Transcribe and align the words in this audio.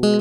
Hello, 0.00 0.12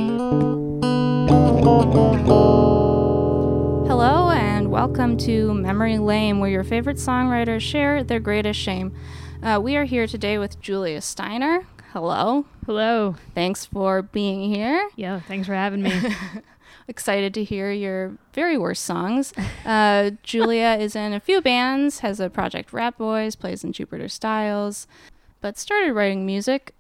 and 4.32 4.72
welcome 4.72 5.18
to 5.18 5.54
Memory 5.54 6.00
Lane, 6.00 6.40
where 6.40 6.50
your 6.50 6.64
favorite 6.64 6.98
songwriters 6.98 7.62
share 7.62 8.04
their 8.04 8.20
greatest 8.20 8.60
shame. 8.60 8.96
Uh, 9.44 9.60
we 9.62 9.76
are 9.76 9.84
here 9.84 10.08
today 10.08 10.40
with 10.40 10.60
Julia 10.60 11.00
Steiner. 11.02 11.68
Hello. 11.94 12.48
Hello. 12.66 13.18
Thanks 13.36 13.66
for 13.66 14.02
being 14.02 14.52
here. 14.52 14.90
Yeah, 14.96 15.20
thanks 15.20 15.46
for 15.46 15.54
having 15.54 15.84
me. 15.84 15.94
Excited 16.88 17.36
to 17.36 17.44
hear 17.44 17.72
your 17.72 18.18
very 18.34 18.58
worst 18.58 18.84
songs. 18.84 19.32
Uh, 19.64 20.10
Julia 20.24 20.76
is 20.80 20.96
in 20.96 21.14
a 21.14 21.20
few 21.20 21.40
bands, 21.40 22.00
has 22.00 22.20
a 22.20 22.32
project 22.32 22.74
Rat 22.74 22.98
Boys, 22.98 23.36
plays 23.36 23.64
in 23.64 23.74
Jupiter 23.74 24.08
Styles, 24.08 24.88
but 25.40 25.56
started 25.56 25.94
writing 25.94 26.26
music 26.26 26.74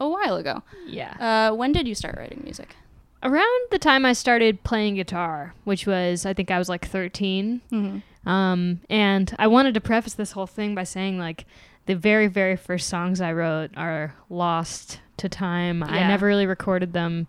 a 0.00 0.08
while 0.08 0.36
ago. 0.36 0.62
yeah. 0.86 1.48
Uh, 1.50 1.54
when 1.54 1.72
did 1.72 1.86
you 1.86 1.94
start 1.94 2.16
writing 2.16 2.40
music? 2.44 2.76
Around 3.22 3.68
the 3.70 3.78
time 3.78 4.04
I 4.04 4.12
started 4.12 4.62
playing 4.64 4.96
guitar, 4.96 5.54
which 5.64 5.86
was, 5.86 6.26
I 6.26 6.34
think 6.34 6.50
I 6.50 6.58
was 6.58 6.68
like 6.68 6.86
13. 6.86 7.62
Mm-hmm. 7.72 8.28
Um, 8.28 8.80
and 8.90 9.34
I 9.38 9.46
wanted 9.46 9.74
to 9.74 9.80
preface 9.80 10.14
this 10.14 10.32
whole 10.32 10.46
thing 10.46 10.74
by 10.74 10.84
saying, 10.84 11.18
like, 11.18 11.46
the 11.86 11.94
very, 11.94 12.26
very 12.26 12.56
first 12.56 12.88
songs 12.88 13.20
I 13.20 13.32
wrote 13.32 13.70
are 13.76 14.14
lost 14.28 15.00
to 15.18 15.28
time. 15.28 15.82
I 15.82 16.00
never 16.00 16.26
really 16.26 16.46
recorded 16.46 16.92
them. 16.92 17.26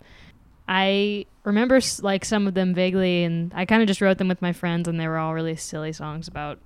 I 0.68 1.26
remember, 1.44 1.80
like, 2.02 2.26
some 2.26 2.48
of 2.48 2.56
them 2.56 2.74
vaguely, 2.74 3.24
and 3.24 3.54
I 3.54 3.66
kind 3.66 3.82
of 3.82 3.88
just 3.88 4.02
wrote 4.02 4.18
them 4.18 4.28
with 4.28 4.42
my 4.42 4.52
friends, 4.54 4.88
and 4.88 5.00
they 5.00 5.08
were 5.08 5.18
all 5.18 5.34
really 5.34 5.56
silly 5.56 5.94
songs 5.94 6.28
about 6.28 6.60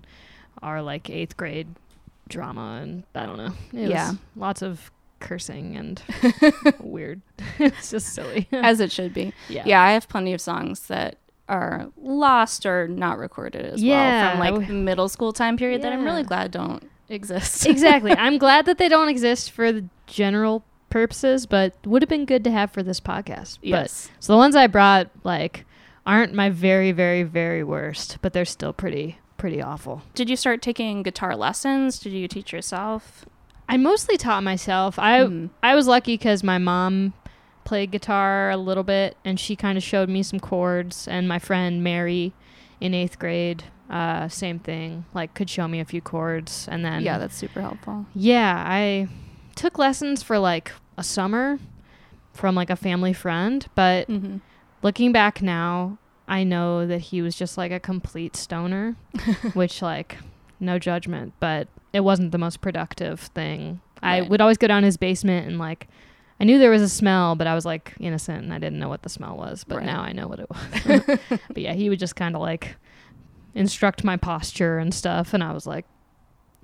our, 0.62 0.82
like, 0.82 1.10
eighth 1.10 1.38
grade 1.38 1.68
drama, 2.30 2.80
and 2.82 3.04
I 3.14 3.26
don't 3.26 3.38
know. 3.38 3.54
Yeah. 3.72 4.14
lots 4.36 4.62
of 4.62 4.92
cursing 5.20 5.76
and 5.78 6.02
weird. 6.80 7.22
it's 7.60 7.92
just 7.92 8.14
silly. 8.14 8.48
As 8.54 8.80
it 8.80 8.92
should 8.92 9.14
be. 9.14 9.34
yeah. 9.48 9.64
Yeah, 9.66 9.82
I 9.82 9.92
have 9.92 10.08
plenty 10.10 10.34
of 10.34 10.42
songs 10.42 10.88
that 10.88 11.18
are 11.48 11.88
lost 11.98 12.66
or 12.66 12.88
not 12.88 13.18
recorded 13.18 13.66
as 13.66 13.82
Yeah, 13.82 14.40
well 14.40 14.56
from 14.56 14.60
like 14.62 14.70
middle 14.70 15.10
school 15.10 15.34
time 15.34 15.58
period 15.58 15.82
that 15.82 15.92
I'm 15.92 16.04
really 16.04 16.24
glad 16.24 16.52
don't 16.52 16.90
exist. 17.10 17.66
exactly. 17.66 18.12
I'm 18.12 18.38
glad 18.38 18.66
that 18.68 18.78
they 18.78 18.88
don't 18.88 19.10
exist 19.10 19.50
for 19.52 19.72
the 19.72 19.86
general 20.06 20.64
purposes, 20.92 21.46
but 21.48 21.74
would 21.86 22.02
have 22.04 22.10
been 22.10 22.26
good 22.26 22.44
to 22.44 22.52
have 22.52 22.72
for 22.72 22.84
this 22.84 23.00
podcast. 23.00 23.58
yes. 23.62 24.10
But 24.14 24.24
so 24.24 24.34
the 24.34 24.38
ones 24.38 24.56
I 24.56 24.68
brought 24.68 25.10
like 25.24 25.66
aren't 26.06 26.34
my 26.34 26.50
very 26.52 26.92
very 26.92 27.24
very 27.24 27.64
worst, 27.64 28.20
but 28.22 28.32
they're 28.34 28.46
still 28.46 28.74
pretty 28.74 29.18
pretty 29.38 29.62
awful. 29.62 30.04
Did 30.16 30.30
you 30.30 30.36
start 30.36 30.62
taking 30.62 31.02
guitar 31.02 31.36
lessons? 31.36 31.98
Did 31.98 32.14
you 32.14 32.28
teach 32.28 32.52
yourself? 32.54 33.26
I 33.70 33.78
mostly 33.78 34.18
taught 34.18 34.44
myself. 34.44 34.98
I 35.00 35.20
Mhm. 35.22 35.50
I 35.64 35.76
was 35.76 35.88
lucky 35.88 36.18
cuz 36.18 36.44
my 36.44 36.58
mom 36.58 37.14
played 37.64 37.92
guitar 37.92 38.50
a 38.50 38.58
little 38.58 38.84
bit 38.84 39.16
and 39.24 39.40
she 39.40 39.56
kind 39.56 39.78
of 39.78 39.84
showed 39.84 40.10
me 40.10 40.24
some 40.24 40.40
chords 40.40 41.08
and 41.08 41.28
my 41.28 41.38
friend 41.40 41.84
Mary 41.84 42.34
in 42.82 42.94
8th 42.94 43.20
grade 43.20 43.64
uh 43.90 44.28
same 44.28 44.60
thing, 44.60 45.06
like 45.14 45.34
could 45.36 45.50
show 45.50 45.68
me 45.68 45.80
a 45.80 45.86
few 45.86 46.02
chords 46.02 46.68
and 46.72 46.84
then 46.84 47.04
yeah, 47.04 47.18
that's 47.20 47.36
super 47.36 47.62
helpful. 47.62 48.06
Yeah, 48.16 48.64
I 48.68 49.08
took 49.56 49.78
lessons 49.78 50.24
for 50.24 50.40
like 50.40 50.72
a 50.98 51.04
summer 51.04 51.60
from 52.34 52.56
like 52.56 52.70
a 52.70 52.76
family 52.76 53.14
friend, 53.14 53.68
but 53.76 54.08
Mm-hmm. 54.08 54.38
looking 54.82 55.12
back 55.12 55.42
now, 55.42 55.98
I 56.28 56.44
know 56.44 56.88
that 56.88 57.00
he 57.02 57.22
was 57.22 57.36
just 57.36 57.58
like 57.58 57.72
a 57.72 57.80
complete 57.80 58.36
stoner, 58.36 58.96
which 59.54 59.82
like 59.82 60.18
no 60.60 60.80
judgment, 60.80 61.34
but 61.40 61.68
it 61.94 62.02
wasn't 62.02 62.32
the 62.32 62.38
most 62.38 62.62
productive 62.62 63.20
thing. 63.20 63.82
I 64.02 64.22
would 64.22 64.40
always 64.42 64.58
go 64.58 64.68
down 64.68 64.84
his 64.84 64.96
basement 64.98 65.48
and 65.48 65.58
like 65.60 65.88
I 66.40 66.46
knew 66.46 66.58
there 66.58 66.72
was 66.72 66.82
a 66.82 66.88
smell, 66.90 67.36
but 67.36 67.48
I 67.48 67.56
was 67.56 67.66
like 67.66 67.94
innocent 68.00 68.44
and 68.44 68.54
I 68.54 68.60
didn't 68.60 68.80
know 68.80 68.88
what 68.88 69.02
the 69.04 69.10
smell 69.10 69.36
was, 69.36 69.64
but 69.66 69.78
Right. 69.80 69.86
now 69.86 70.02
I 70.02 70.14
know 70.14 70.28
what 70.28 70.40
it 70.40 70.48
was. 70.50 71.20
but 71.48 71.58
yeah, 71.58 71.74
he 71.74 71.90
would 71.90 72.00
just 72.00 72.16
kind 72.16 72.36
of 72.36 72.42
like 72.42 72.78
instruct 73.56 74.04
my 74.04 74.16
posture 74.16 74.78
and 74.78 74.94
stuff 74.94 75.34
and 75.34 75.44
I 75.44 75.52
was 75.52 75.66
like 75.68 75.86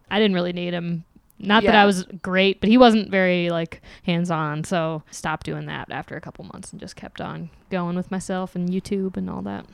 I 0.09 0.19
didn't 0.19 0.35
really 0.35 0.53
need 0.53 0.73
him. 0.73 1.03
Not 1.37 1.63
that 1.63 1.75
I 1.75 1.85
was 1.85 2.03
great, 2.21 2.59
but 2.61 2.69
he 2.69 2.77
wasn't 2.77 3.09
very 3.09 3.49
like 3.49 3.81
hands-on, 4.03 4.63
so 4.63 5.03
stopped 5.11 5.45
doing 5.45 5.65
that 5.65 5.91
after 5.91 6.15
a 6.15 6.21
couple 6.21 6.45
months 6.45 6.71
and 6.71 6.79
just 6.79 6.95
kept 6.95 7.19
on 7.19 7.49
going 7.69 7.95
with 7.95 8.09
myself 8.09 8.55
and 8.55 8.69
YouTube 8.69 9.17
and 9.17 9.29
all 9.29 9.41
that. 9.41 9.65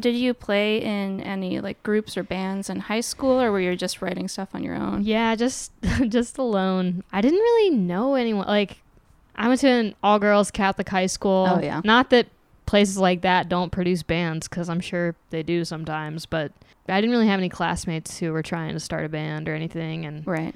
Did 0.00 0.14
you 0.14 0.32
play 0.34 0.82
in 0.82 1.20
any 1.20 1.60
like 1.60 1.82
groups 1.82 2.16
or 2.16 2.22
bands 2.22 2.70
in 2.70 2.80
high 2.80 3.00
school 3.00 3.40
or 3.40 3.52
were 3.52 3.60
you 3.60 3.76
just 3.76 4.00
writing 4.02 4.28
stuff 4.28 4.50
on 4.54 4.62
your 4.62 4.74
own? 4.74 5.02
Yeah, 5.02 5.34
just 5.34 5.72
just 6.08 6.38
alone. 6.38 7.04
I 7.12 7.20
didn't 7.20 7.38
really 7.38 7.76
know 7.76 8.14
anyone. 8.14 8.46
Like, 8.46 8.78
I 9.36 9.48
went 9.48 9.60
to 9.60 9.68
an 9.68 9.94
all-girls 10.02 10.50
Catholic 10.50 10.88
high 10.88 11.06
school. 11.06 11.46
Oh, 11.48 11.60
yeah. 11.62 11.80
Not 11.84 12.10
that 12.10 12.28
places 12.66 12.98
like 12.98 13.22
that 13.22 13.48
don't 13.48 13.70
produce 13.72 14.02
bands, 14.02 14.48
because 14.48 14.68
I'm 14.68 14.80
sure 14.80 15.16
they 15.30 15.42
do 15.42 15.64
sometimes. 15.64 16.26
But 16.26 16.52
I 16.88 17.00
didn't 17.00 17.10
really 17.10 17.26
have 17.28 17.38
any 17.40 17.48
classmates 17.48 18.18
who 18.18 18.32
were 18.32 18.42
trying 18.42 18.74
to 18.74 18.80
start 18.80 19.04
a 19.04 19.08
band 19.08 19.48
or 19.48 19.54
anything. 19.54 20.04
And 20.04 20.26
Right. 20.26 20.54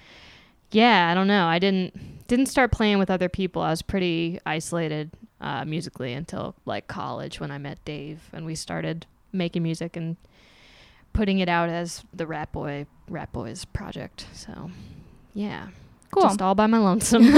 Yeah, 0.75 1.11
I 1.11 1.15
don't 1.15 1.27
know. 1.29 1.47
I 1.47 1.59
didn't 1.59 2.27
didn't 2.27 2.47
start 2.47 2.73
playing 2.73 2.99
with 2.99 3.11
other 3.11 3.29
people. 3.29 3.63
I 3.63 3.71
was 3.71 3.83
pretty 3.83 4.39
isolated 4.47 5.11
uh, 5.41 5.65
musically 5.65 6.13
until 6.13 6.55
like 6.65 6.87
college 6.89 7.39
when 7.41 7.51
I 7.51 7.59
met 7.59 7.85
Dave 7.85 8.29
and 8.33 8.45
we 8.47 8.55
started 8.55 9.07
making 9.33 9.63
music 9.63 9.97
and 9.97 10.17
putting 11.13 11.39
it 11.39 11.49
out 11.49 11.69
as 11.69 12.03
the 12.13 12.27
Rat 12.27 12.51
Boy 12.53 12.87
Rat 13.09 13.33
Boys 13.33 13.65
project. 13.67 14.27
So 14.33 14.71
yeah, 15.35 15.69
Cool. 16.11 16.23
just 16.23 16.41
all 16.43 16.55
by 16.55 16.67
my 16.67 16.79
lonesome. 16.79 17.25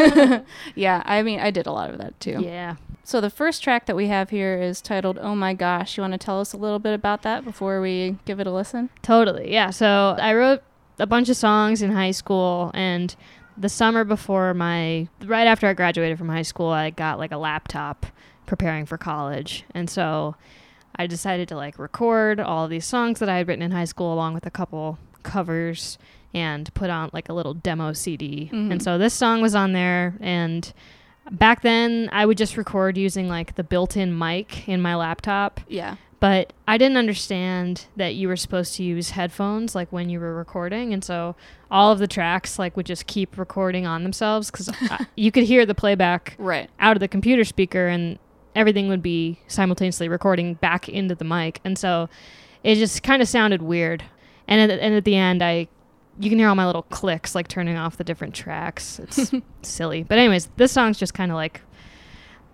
yeah, 0.75 1.03
I 1.05 1.23
mean, 1.23 1.41
I 1.41 1.51
did 1.51 1.67
a 1.67 1.73
lot 1.73 1.91
of 1.91 1.99
that 1.99 2.19
too. 2.21 2.41
yeah. 2.43 2.77
So 3.05 3.21
the 3.21 3.31
first 3.31 3.63
track 3.63 3.87
that 3.87 3.95
we 3.95 4.09
have 4.09 4.31
here 4.31 4.61
is 4.61 4.81
titled 4.81 5.17
"Oh 5.21 5.37
My 5.37 5.55
Gosh." 5.55 5.97
You 5.97 6.01
want 6.03 6.13
to 6.15 6.19
tell 6.19 6.41
us 6.41 6.53
a 6.53 6.57
little 6.57 6.81
bit 6.81 6.93
about 6.93 7.23
that 7.23 7.45
before 7.45 7.81
we 7.81 8.17
give 8.25 8.41
it 8.41 8.49
a 8.49 8.53
listen? 8.53 8.91
Totally. 9.03 9.53
Yeah. 9.53 9.71
So 9.71 10.17
I 10.19 10.35
wrote 10.35 10.63
a 10.99 11.07
bunch 11.07 11.29
of 11.29 11.37
songs 11.37 11.83
in 11.83 11.93
high 11.93 12.11
school 12.11 12.71
and 12.75 13.15
the 13.59 13.69
summer 13.69 14.05
before 14.05 14.53
my 14.55 15.09
right 15.25 15.47
after 15.47 15.67
I 15.67 15.73
graduated 15.75 16.19
from 16.19 16.29
high 16.29 16.43
school, 16.43 16.69
I 16.69 16.91
got 16.91 17.19
like 17.19 17.33
a 17.33 17.39
laptop 17.39 18.07
preparing 18.45 18.84
for 18.87 18.99
college. 18.99 19.65
And 19.75 19.89
so 19.89 20.37
I 20.95 21.07
decided 21.07 21.49
to 21.49 21.57
like 21.57 21.79
record 21.79 22.39
all 22.41 22.65
of 22.65 22.71
these 22.71 22.84
songs 22.87 23.19
that 23.21 23.29
I 23.29 23.39
had 23.39 23.49
written 23.49 23.62
in 23.62 23.71
high 23.71 23.84
school 23.87 24.12
along 24.12 24.34
with 24.34 24.47
a 24.47 24.51
couple 24.51 24.99
covers 25.23 25.97
and 26.34 26.73
put 26.75 26.91
on 26.91 27.11
like 27.13 27.28
a 27.28 27.33
little 27.33 27.55
demo 27.55 27.93
CD. 27.95 28.51
Mhm. 28.53 28.73
And 28.73 28.83
so 28.83 28.99
this 28.99 29.15
song 29.15 29.41
was 29.41 29.55
on 29.55 29.73
there 29.73 30.17
and 30.21 30.71
back 31.31 31.63
then 31.63 32.09
I 32.13 32.27
would 32.27 32.37
just 32.39 32.57
record 32.57 32.97
using 32.99 33.27
like 33.28 33.55
the 33.57 33.65
built-in 33.65 34.17
mic 34.17 34.69
in 34.69 34.81
my 34.83 34.95
laptop 34.95 35.61
Yeah. 35.67 35.97
But 36.21 36.53
I 36.66 36.78
didn't 36.78 36.97
understand 36.97 37.87
that 37.97 38.15
you 38.15 38.28
were 38.28 38.37
supposed 38.37 38.75
to 38.77 38.82
use 38.82 39.10
headphones 39.10 39.75
like 39.75 39.93
when 39.93 40.09
you 40.09 40.19
were 40.21 40.34
recording, 40.34 40.93
and 40.93 41.04
so 41.04 41.37
all 41.71 41.93
of 41.93 41.99
the 41.99 42.06
tracks 42.09 42.59
like 42.59 42.77
would 42.77 42.87
just 42.87 43.06
keep 43.06 43.37
recording 43.37 43.87
on 43.87 44.03
themselves 44.03 44.50
because 44.50 44.71
you 45.16 45.31
could 45.31 45.44
hear 45.44 45.66
the 45.66 45.75
playback 45.75 46.34
Right. 46.38 46.71
out 46.81 46.97
of 46.97 47.00
the 47.00 47.09
computer 47.09 47.44
speaker, 47.44 47.87
and 47.87 48.19
everything 48.54 48.88
would 48.88 49.03
be 49.03 49.38
simultaneously 49.47 50.09
recording 50.09 50.54
back 50.54 50.88
into 50.88 51.15
the 51.15 51.25
mic, 51.25 51.60
and 51.65 51.78
so 51.78 52.09
it 52.65 52.77
just 52.77 53.03
kind 53.03 53.21
of 53.22 53.28
sounded 53.28 53.62
weird. 53.62 54.03
And 54.48 54.71
at, 54.71 54.78
and 54.78 54.94
at 54.94 55.04
the 55.04 55.16
end, 55.16 55.43
I 55.43 55.69
you 56.19 56.31
can 56.31 56.38
hear 56.38 56.48
all 56.48 56.54
my 56.54 56.65
little 56.65 56.84
clicks 56.84 57.34
like 57.34 57.47
turning 57.47 57.77
off 57.77 57.98
the 57.98 58.04
different 58.04 58.34
tracks. 58.34 58.98
It's 59.00 59.33
silly, 59.62 60.03
but 60.03 60.16
anyways, 60.19 60.48
this 60.56 60.72
song's 60.72 60.98
just 60.98 61.12
kind 61.12 61.31
of 61.31 61.34
like 61.34 61.60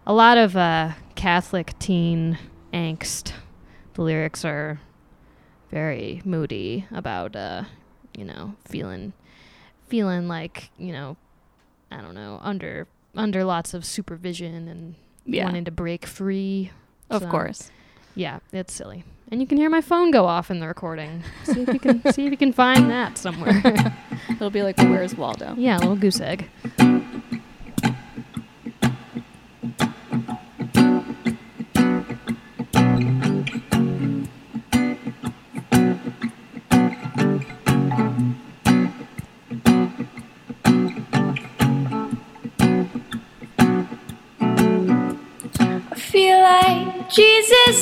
a 0.05 0.13
lot 0.13 0.37
of 0.37 0.57
uh, 0.57 0.93
Catholic 1.15 1.79
teen 1.79 2.39
angst. 2.75 3.33
The 3.95 4.03
lyrics 4.03 4.45
are 4.45 4.81
very 5.71 6.23
moody 6.25 6.87
about, 6.91 7.37
uh, 7.37 7.65
you 8.17 8.25
know, 8.25 8.55
feeling, 8.67 9.13
feeling 9.89 10.29
like 10.29 10.71
you 10.79 10.93
know, 10.93 11.17
I 11.91 12.01
don't 12.01 12.15
know, 12.15 12.41
under 12.43 12.87
under 13.15 13.45
lots 13.45 13.75
of 13.75 13.85
supervision 13.85 14.69
and 14.69 14.95
Yeah. 15.27 15.45
wanting 15.45 15.65
to 15.67 15.71
break 15.71 16.07
free. 16.07 16.71
Of 17.11 17.23
So, 17.23 17.29
course. 17.29 17.71
Yeah, 18.15 18.41
it's 18.53 18.73
silly. 18.73 19.05
And 19.31 19.41
you 19.41 19.47
can 19.47 19.57
hear 19.59 19.71
my 19.71 19.81
phone 19.81 20.11
go 20.11 20.27
off 20.27 20.51
in 20.51 20.61
the 20.61 20.67
recording. 20.69 21.23
See 21.45 21.63
if 21.63 21.69
you 21.73 21.79
can 21.79 22.03
see 22.13 22.27
if 22.27 22.31
you 22.31 22.37
can 22.39 22.53
find 22.53 22.91
that 22.91 23.19
somewhere. 23.19 23.63
It'll 24.31 24.51
be 24.51 24.63
like 24.63 24.79
Where's 24.79 25.15
Waldo? 25.15 25.55
yeah, 25.59 25.77
a 25.77 25.81
little 25.81 25.97
goose 25.97 26.21
egg. 26.21 26.49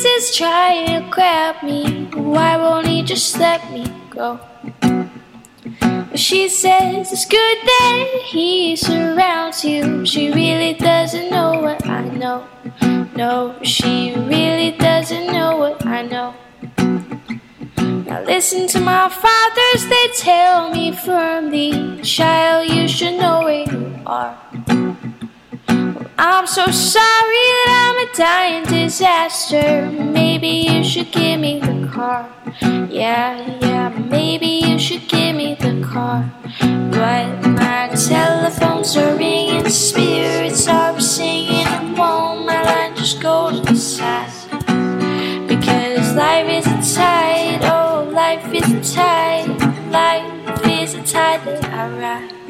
Is 0.05 0.35
trying 0.35 0.87
to 0.87 1.09
grab 1.09 1.63
me. 1.63 2.05
Why 2.13 2.57
won't 2.57 2.87
he 2.87 3.03
just 3.03 3.37
let 3.37 3.71
me 3.71 3.85
go? 4.09 4.39
She 6.15 6.49
says 6.49 7.11
it's 7.11 7.25
good 7.25 7.57
that 7.65 8.21
he 8.25 8.75
surrounds 8.75 9.63
you. 9.63 10.05
She 10.05 10.31
really 10.31 10.73
doesn't 10.73 11.29
know 11.31 11.59
what 11.61 11.85
I 11.87 12.01
know. 12.09 12.47
No, 13.15 13.55
she 13.63 14.13
really 14.15 14.71
doesn't 14.71 15.27
know 15.27 15.57
what 15.57 15.85
I 15.85 16.01
know. 16.01 16.33
Now 17.77 18.23
listen 18.23 18.67
to 18.67 18.79
my 18.79 19.07
fathers, 19.07 19.87
they 19.87 20.07
tell 20.15 20.71
me 20.71 20.91
firmly, 20.91 22.01
child, 22.03 22.69
you 22.69 22.87
should 22.87 23.19
know 23.19 23.43
where 23.43 23.63
you 23.71 23.99
are. 24.05 24.37
I'm 26.23 26.45
so 26.45 26.69
sorry 26.69 27.45
that 27.65 27.97
I'm 27.97 28.07
a 28.07 28.13
dying 28.13 28.63
disaster. 28.65 29.89
Maybe 29.89 30.69
you 30.69 30.83
should 30.83 31.11
give 31.11 31.39
me 31.39 31.59
the 31.59 31.89
car. 31.91 32.31
Yeah, 32.61 33.57
yeah, 33.59 33.89
maybe 33.89 34.45
you 34.45 34.77
should 34.77 35.09
give 35.09 35.35
me 35.35 35.55
the 35.55 35.81
car. 35.83 36.31
But 36.91 37.41
my 37.41 37.89
telephones 37.95 38.95
are 38.97 39.15
ringing, 39.15 39.67
spirits 39.69 40.67
are 40.67 40.99
singing, 40.99 41.65
and 41.65 41.97
won't 41.97 42.45
my 42.45 42.61
line 42.65 42.95
just 42.95 43.19
go 43.19 43.49
to 43.49 43.59
the 43.59 43.75
side? 43.75 44.29
Because 45.47 46.13
life 46.13 46.47
is 46.47 46.67
a 46.67 46.95
tide, 46.95 47.61
oh, 47.63 48.07
life 48.13 48.45
is 48.53 48.71
a 48.71 48.93
tide, 48.93 49.49
life 49.89 50.67
is 50.67 50.93
a 50.93 51.01
tide 51.01 51.43
that 51.45 51.65
I 51.65 51.89
ride. 51.99 52.40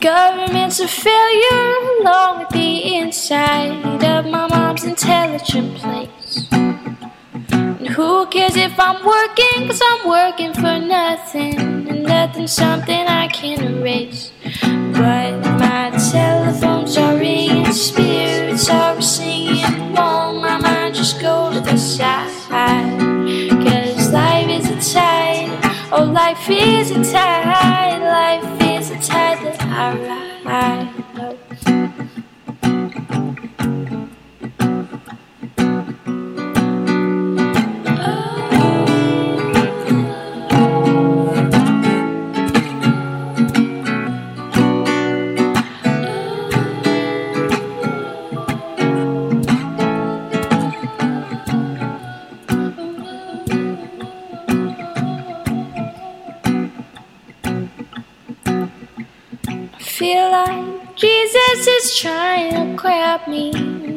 Government's 0.00 0.78
a 0.78 0.86
failure 0.86 1.74
along 2.00 2.38
with 2.38 2.50
the 2.50 2.98
inside 2.98 4.04
of 4.04 4.26
my 4.26 4.46
mom's 4.46 4.84
intelligent 4.84 5.74
place. 5.74 6.46
And 6.52 7.88
who 7.88 8.26
cares 8.26 8.54
if 8.54 8.78
I'm 8.78 9.04
working? 9.04 9.66
Cause 9.66 9.82
I'm 9.84 10.08
working 10.08 10.54
for 10.54 10.78
nothing. 10.78 11.58
And 11.88 12.04
nothing's 12.04 12.52
something 12.52 13.08
I 13.08 13.26
can 13.26 13.60
erase. 13.60 14.30
But 14.92 15.40
my 15.58 15.90
telephones 16.12 16.96
are 16.96 17.16
ringing, 17.16 17.72
spirits 17.72 18.70
are 18.70 19.00
singing. 19.02 19.64
Won't 19.94 20.42
my 20.42 20.58
mind 20.58 20.94
just 20.94 21.20
go 21.20 21.52
to 21.52 21.60
the 21.60 21.76
side? 21.76 22.30
Cause 23.66 24.12
life 24.12 24.48
is 24.48 24.70
a 24.70 24.94
tide. 24.94 25.90
Oh, 25.90 26.04
life 26.04 26.48
is 26.48 26.92
a 26.92 27.02
is 29.08 29.14
that 29.14 29.62
I 29.62 30.42
ride. 30.44 31.07
Feel 59.98 60.30
like 60.30 60.94
Jesus 60.94 61.66
is 61.66 61.98
trying 61.98 62.54
to 62.54 62.76
grab 62.80 63.26
me. 63.26 63.50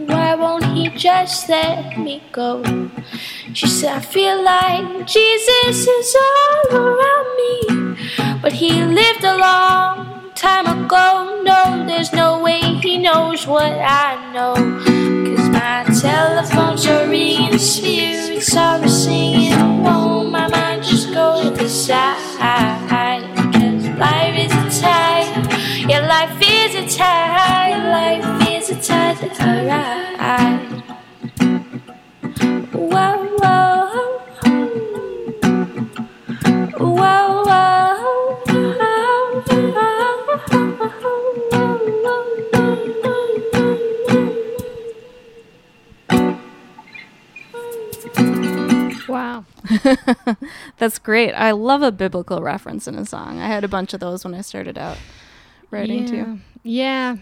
Why 0.08 0.34
won't 0.34 0.66
he 0.74 0.90
just 0.90 1.48
let 1.48 2.00
me 2.00 2.24
go? 2.32 2.64
She 3.54 3.68
said, 3.68 3.98
I 3.98 4.00
feel 4.00 4.44
like 4.44 5.06
Jesus 5.06 5.88
is 5.88 6.16
all 6.26 6.76
around 6.76 7.28
me. 7.42 7.98
But 8.42 8.52
he 8.52 8.82
lived 8.82 9.24
a 9.24 9.38
long 9.38 10.32
time 10.34 10.66
ago. 10.66 11.44
No, 11.44 11.86
there's 11.86 12.12
no 12.14 12.42
way 12.42 12.62
he 12.82 12.98
knows 12.98 13.46
what 13.46 13.72
I 13.72 14.18
know. 14.34 14.56
Cause 14.56 15.50
my 15.50 15.84
telephones 16.02 16.88
are 16.88 17.08
ringing, 17.08 17.60
spirits 17.60 18.58
are 18.58 18.88
singing. 18.88 19.84
Won't 19.84 20.32
my 20.32 20.48
mind 20.48 20.84
just 20.84 21.14
go 21.14 21.44
to 21.44 21.52
the 21.52 21.70
side? 21.70 22.81
Wow. 49.12 49.46
That's 50.78 51.00
great. 51.00 51.34
I 51.34 51.52
love 51.52 51.82
a 51.82 51.92
biblical 51.92 52.42
reference 52.42 52.88
in 52.88 52.96
a 52.96 53.06
song. 53.06 53.40
I 53.40 53.48
had 53.48 53.64
a 53.64 53.68
bunch 53.68 53.94
of 53.94 54.00
those 54.00 54.24
when 54.24 54.34
I 54.34 54.42
started 54.42 54.78
out 54.78 54.98
writing 55.70 56.04
yeah. 56.04 56.24
too. 56.24 56.40
Yeah. 56.64 57.16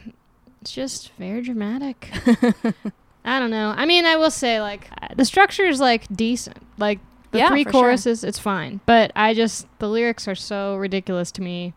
It's 0.62 0.72
just 0.72 1.12
very 1.14 1.42
dramatic. 1.42 2.10
I 3.26 3.40
don't 3.40 3.52
know. 3.52 3.74
I 3.76 3.86
mean, 3.86 4.06
I 4.06 4.16
will 4.16 4.32
say 4.32 4.60
like 4.62 4.90
uh, 5.02 5.08
the 5.16 5.26
structure 5.26 5.66
is 5.66 5.80
like 5.80 6.06
decent. 6.14 6.58
Like 6.78 7.00
the 7.32 7.40
Yeah, 7.40 7.50
three 7.50 7.64
for 7.64 7.72
sure. 7.72 7.82
choruses, 7.82 8.24
it's 8.24 8.40
fine. 8.40 8.80
But 8.86 9.12
I 9.16 9.34
just 9.34 9.68
the 9.80 9.88
lyrics 9.90 10.28
are 10.28 10.36
so 10.36 10.76
ridiculous 10.78 11.32
to 11.34 11.42
me. 11.42 11.74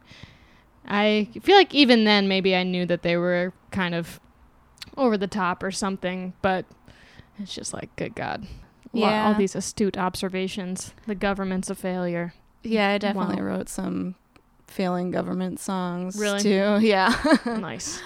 I 0.87 1.29
feel 1.43 1.57
like 1.57 1.75
even 1.75 2.05
then 2.05 2.27
maybe 2.29 2.57
I 2.57 2.63
knew 2.65 2.87
that 2.87 3.03
they 3.03 3.17
were 3.17 3.53
kind 3.71 3.95
of 3.95 4.19
over 4.97 5.17
the 5.17 5.29
top 5.29 5.63
or 5.63 5.71
something, 5.71 6.33
but 6.43 6.65
it's 7.39 7.55
just 7.55 7.73
like 7.73 7.95
good 7.97 8.15
god. 8.15 8.47
Yeah. 8.93 9.27
All 9.29 9.35
these 9.35 9.55
astute 9.55 9.97
observations. 9.97 10.93
The 11.07 11.15
government's 11.15 11.71
a 11.71 11.75
failure. 11.75 12.35
Yeah, 12.63 12.91
I 12.91 12.99
definitely 12.99 13.37
Wow. 13.37 13.49
wrote 13.49 13.69
some 13.69 14.17
failing 14.67 15.11
government 15.11 15.61
songs 15.61 16.17
Really? 16.19 16.43
too. 16.43 16.79
Yeah. 16.81 17.15
nice. 17.47 18.01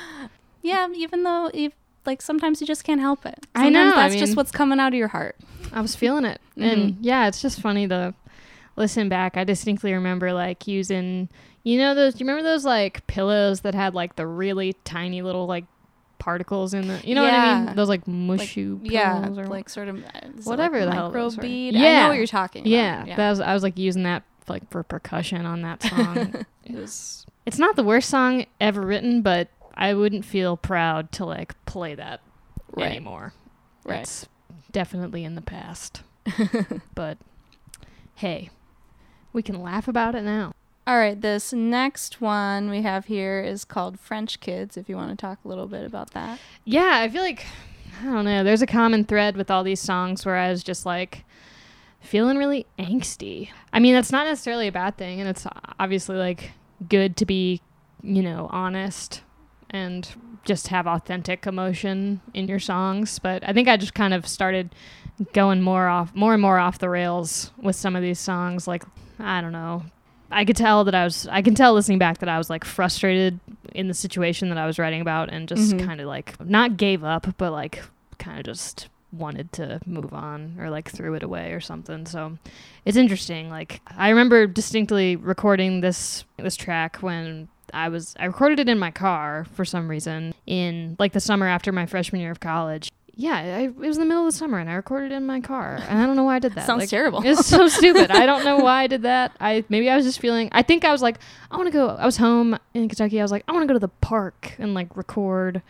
Yeah, 0.66 0.88
even 0.94 1.22
though 1.22 1.50
ev 1.54 1.72
like 2.04 2.22
sometimes 2.22 2.60
you 2.60 2.66
just 2.66 2.84
can't 2.84 3.00
help 3.00 3.24
it. 3.26 3.38
I 3.54 3.64
Sometimes 3.64 3.92
know, 3.92 3.96
I 4.00 4.08
That's 4.08 4.20
just 4.20 4.36
what's 4.36 4.50
coming 4.52 4.78
out 4.78 4.88
of 4.92 4.94
your 4.98 5.08
heart. 5.08 5.36
I 5.72 5.80
was 5.80 5.96
feeling 5.96 6.24
it. 6.24 6.40
And 6.56 6.96
yeah, 7.00 7.26
it's 7.28 7.42
just 7.42 7.60
funny 7.60 7.88
to 7.88 8.14
listen 8.76 9.08
back. 9.08 9.36
I 9.36 9.44
distinctly 9.44 9.92
remember 9.92 10.32
like 10.32 10.66
using, 10.68 11.28
you 11.64 11.78
know, 11.78 11.94
those, 11.94 12.14
do 12.14 12.18
you 12.24 12.26
remember 12.28 12.48
those 12.48 12.64
like 12.64 13.06
pillows 13.06 13.60
that 13.62 13.74
had 13.74 13.94
like 13.94 14.16
the 14.16 14.26
really 14.26 14.74
tiny 14.84 15.20
little 15.22 15.46
like 15.46 15.64
particles 16.18 16.74
in 16.74 16.86
the, 16.86 17.00
you 17.04 17.14
know 17.14 17.22
what 17.22 17.34
I 17.34 17.40
mean? 17.66 17.74
Those 17.74 17.88
like 17.88 18.06
mushy 18.06 18.76
Yeah, 18.82 19.20
pillows 19.20 19.38
or 19.38 19.46
like 19.46 19.68
sort 19.68 19.88
of 19.88 19.96
uh, 20.04 20.08
whatever 20.44 20.78
like 20.80 20.88
the 20.90 20.94
hell 20.94 21.08
micro 21.08 21.22
those 21.22 21.36
were. 21.36 21.42
bead. 21.42 21.76
I 21.76 21.80
Yeah. 21.80 22.02
know 22.02 22.08
what 22.08 22.16
you're 22.18 22.26
talking 22.26 22.62
about. 22.62 22.70
yeah, 22.70 23.16
That 23.16 23.30
was, 23.30 23.40
I 23.40 23.52
was 23.52 23.62
like 23.64 23.76
using 23.78 24.04
that 24.04 24.22
like 24.48 24.70
for 24.70 24.82
percussion 24.84 25.44
on 25.44 25.62
that 25.62 25.82
song. 25.82 26.44
it 26.64 26.76
was, 26.76 27.26
it's 27.44 27.58
not 27.58 27.74
the 27.76 27.82
worst 27.84 28.08
song 28.08 28.46
ever 28.60 28.80
written, 28.80 29.22
but 29.22 29.48
I 29.76 29.94
wouldn't 29.94 30.24
feel 30.24 30.56
proud 30.56 31.12
to 31.12 31.24
like 31.24 31.54
play 31.66 31.94
that 31.94 32.20
Right. 32.76 32.86
anymore. 32.90 33.32
Right. 33.84 34.00
It's 34.00 34.26
definitely 34.72 35.24
in 35.24 35.34
the 35.34 35.42
past. 35.42 36.02
but 36.94 37.18
hey, 38.14 38.50
we 39.32 39.42
can 39.42 39.62
laugh 39.62 39.86
about 39.88 40.14
it 40.14 40.22
now. 40.22 40.52
All 40.86 40.98
right, 40.98 41.20
this 41.20 41.52
next 41.52 42.20
one 42.20 42.70
we 42.70 42.82
have 42.82 43.06
here 43.06 43.40
is 43.40 43.64
called 43.64 43.98
French 43.98 44.38
Kids. 44.40 44.76
If 44.76 44.88
you 44.88 44.96
want 44.96 45.10
to 45.10 45.16
talk 45.16 45.38
a 45.44 45.48
little 45.48 45.66
bit 45.66 45.84
about 45.84 46.12
that. 46.12 46.38
Yeah, 46.64 47.00
I 47.02 47.08
feel 47.08 47.22
like 47.22 47.44
I 48.00 48.04
don't 48.04 48.24
know. 48.24 48.44
There's 48.44 48.62
a 48.62 48.66
common 48.66 49.04
thread 49.04 49.36
with 49.36 49.50
all 49.50 49.64
these 49.64 49.80
songs 49.80 50.24
where 50.24 50.36
I 50.36 50.48
was 50.50 50.62
just 50.62 50.86
like 50.86 51.24
feeling 52.00 52.36
really 52.36 52.66
angsty. 52.78 53.48
I 53.72 53.80
mean, 53.80 53.94
that's 53.94 54.12
not 54.12 54.26
necessarily 54.26 54.68
a 54.68 54.72
bad 54.72 54.96
thing, 54.96 55.18
and 55.20 55.28
it's 55.28 55.46
obviously 55.80 56.16
like 56.16 56.52
good 56.88 57.16
to 57.16 57.26
be, 57.26 57.62
you 58.02 58.22
know, 58.22 58.48
honest 58.52 59.22
and 59.70 60.08
just 60.44 60.68
have 60.68 60.86
authentic 60.86 61.46
emotion 61.46 62.20
in 62.34 62.46
your 62.48 62.58
songs. 62.60 63.18
But 63.18 63.46
I 63.48 63.52
think 63.52 63.68
I 63.68 63.76
just 63.76 63.94
kind 63.94 64.14
of 64.14 64.26
started 64.26 64.74
going 65.32 65.62
more 65.62 65.88
off, 65.88 66.14
more 66.14 66.32
and 66.34 66.42
more 66.42 66.58
off 66.58 66.78
the 66.78 66.88
rails 66.88 67.50
with 67.60 67.76
some 67.76 67.96
of 67.96 68.02
these 68.02 68.18
songs. 68.20 68.66
Like 68.68 68.84
I 69.18 69.40
don't 69.40 69.52
know. 69.52 69.84
I 70.30 70.44
could 70.44 70.56
tell 70.56 70.84
that 70.84 70.94
I 70.94 71.04
was. 71.04 71.26
I 71.30 71.40
can 71.42 71.54
tell 71.54 71.72
listening 71.74 71.98
back 71.98 72.18
that 72.18 72.28
I 72.28 72.38
was 72.38 72.50
like 72.50 72.64
frustrated 72.64 73.38
in 73.74 73.88
the 73.88 73.94
situation 73.94 74.48
that 74.48 74.58
I 74.58 74.66
was 74.66 74.78
writing 74.78 75.00
about, 75.00 75.30
and 75.30 75.48
just 75.48 75.72
Mhm. 75.72 75.84
kind 75.86 76.00
of 76.00 76.06
like 76.08 76.38
not 76.44 76.76
gave 76.76 77.04
up, 77.04 77.26
but 77.38 77.52
like 77.52 77.82
kind 78.18 78.38
of 78.38 78.44
just 78.44 78.88
wanted 79.12 79.52
to 79.52 79.80
move 79.86 80.12
on 80.12 80.56
or 80.58 80.68
like 80.68 80.90
threw 80.90 81.14
it 81.14 81.22
away 81.22 81.52
or 81.52 81.60
something. 81.60 82.04
So 82.06 82.38
it's 82.84 82.96
interesting. 82.96 83.48
Like 83.48 83.80
I 83.96 84.08
remember 84.10 84.46
distinctly 84.46 85.14
recording 85.16 85.80
this 85.80 86.24
this 86.36 86.56
track 86.56 86.96
when 86.96 87.48
I 87.74 87.88
was 87.88 88.14
I 88.18 88.24
recorded 88.26 88.58
it 88.60 88.68
in 88.68 88.78
my 88.78 88.90
car 88.90 89.46
for 89.54 89.64
some 89.64 89.88
reason 89.88 90.34
in 90.46 90.96
like 90.98 91.12
the 91.12 91.20
summer 91.20 91.46
after 91.46 91.72
my 91.72 91.86
freshman 91.86 92.20
year 92.20 92.30
of 92.30 92.40
college. 92.40 92.92
Yeah, 93.18 93.34
I, 93.36 93.60
it 93.68 93.76
was 93.76 93.96
in 93.96 94.02
the 94.02 94.06
middle 94.06 94.26
of 94.26 94.32
the 94.32 94.36
summer, 94.36 94.58
and 94.58 94.68
I 94.68 94.74
recorded 94.74 95.10
in 95.10 95.24
my 95.24 95.40
car, 95.40 95.76
and 95.88 95.98
I 95.98 96.04
don't 96.04 96.16
know 96.16 96.24
why 96.24 96.36
I 96.36 96.38
did 96.38 96.52
that. 96.54 96.66
Sounds 96.66 96.80
Like, 96.82 96.90
terrible. 96.90 97.22
It's 97.24 97.46
so 97.46 97.66
stupid. 97.78 98.10
I 98.10 98.26
don't 98.26 98.44
know 98.44 98.58
why 98.58 98.82
I 98.82 98.86
did 98.88 99.02
that. 99.02 99.32
I 99.40 99.64
maybe 99.70 99.88
I 99.88 99.96
was 99.96 100.04
just 100.04 100.20
feeling. 100.20 100.50
I 100.52 100.62
think 100.62 100.84
I 100.84 100.92
was 100.92 101.00
like, 101.00 101.16
I 101.50 101.56
want 101.56 101.66
to 101.66 101.72
go. 101.72 101.88
I 101.88 102.04
was 102.04 102.18
home 102.18 102.58
in 102.74 102.88
Kentucky. 102.90 103.18
I 103.18 103.24
was 103.24 103.32
like, 103.32 103.42
I 103.48 103.52
want 103.52 103.62
to 103.62 103.66
go 103.68 103.72
to 103.72 103.78
the 103.78 103.88
park 103.88 104.52
and 104.58 104.74
like 104.74 104.94
record, 104.96 105.62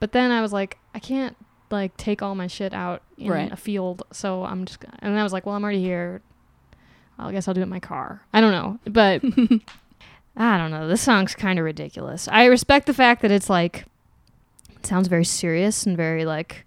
but 0.00 0.12
then 0.12 0.30
I 0.30 0.42
was 0.42 0.52
like, 0.52 0.76
I 0.94 0.98
can't 0.98 1.34
like 1.70 1.96
take 1.96 2.20
all 2.20 2.34
my 2.34 2.46
shit 2.46 2.74
out 2.74 3.00
in 3.16 3.30
Right. 3.30 3.50
a 3.50 3.56
field. 3.56 4.02
So 4.12 4.44
I'm 4.44 4.66
just. 4.66 4.80
gonna- 4.80 4.98
And 5.00 5.18
I 5.18 5.22
was 5.22 5.32
like, 5.32 5.46
well, 5.46 5.54
I'm 5.54 5.64
already 5.64 5.80
here. 5.80 6.20
I 7.18 7.32
guess 7.32 7.46
I'll 7.48 7.54
do 7.54 7.60
it 7.60 7.64
in 7.64 7.68
my 7.70 7.80
car. 7.80 8.20
I 8.34 8.40
don't 8.42 8.52
know, 8.52 8.78
but 8.84 9.22
I 10.36 10.56
don't 10.58 10.70
know. 10.70 10.88
This 10.88 11.02
song's 11.02 11.34
kind 11.34 11.58
of 11.58 11.64
ridiculous. 11.64 12.26
I 12.28 12.46
respect 12.46 12.86
the 12.86 12.94
fact 12.94 13.22
that 13.22 13.30
it's 13.30 13.50
like 13.50 13.84
it 14.76 14.86
sounds 14.86 15.08
very 15.08 15.24
serious 15.24 15.84
and 15.86 15.96
very 15.96 16.24
like 16.24 16.64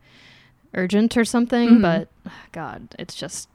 urgent 0.74 1.18
or 1.18 1.26
something, 1.26 1.80
Mhm. 1.80 1.82
but 1.82 2.10
God, 2.52 2.94
it's 3.00 3.16
just 3.16 3.50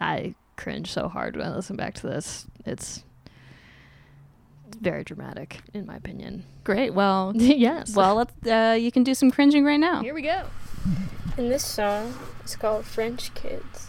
I 0.00 0.34
cringe 0.56 0.90
so 0.92 1.08
hard 1.08 1.36
when 1.36 1.46
I 1.46 1.54
listen 1.54 1.76
back 1.76 1.94
to 1.94 2.06
this. 2.06 2.46
It's 2.64 3.02
very 4.80 5.04
dramatic, 5.04 5.60
in 5.72 5.86
my 5.86 5.96
opinion. 5.96 6.44
Great. 6.64 6.92
Well, 6.92 7.32
yes. 7.36 7.94
well, 7.96 8.16
let's. 8.16 8.32
Uh, 8.46 8.76
you 8.78 8.92
can 8.92 9.04
do 9.04 9.14
some 9.14 9.30
cringing 9.30 9.64
right 9.64 9.80
now. 9.80 10.02
here 10.02 10.12
we 10.14 10.22
go. 10.22 10.42
And 11.38 11.50
this 11.50 11.64
song 11.64 12.14
is 12.44 12.56
called 12.56 12.84
French 12.84 13.32
Kids. 13.34 13.88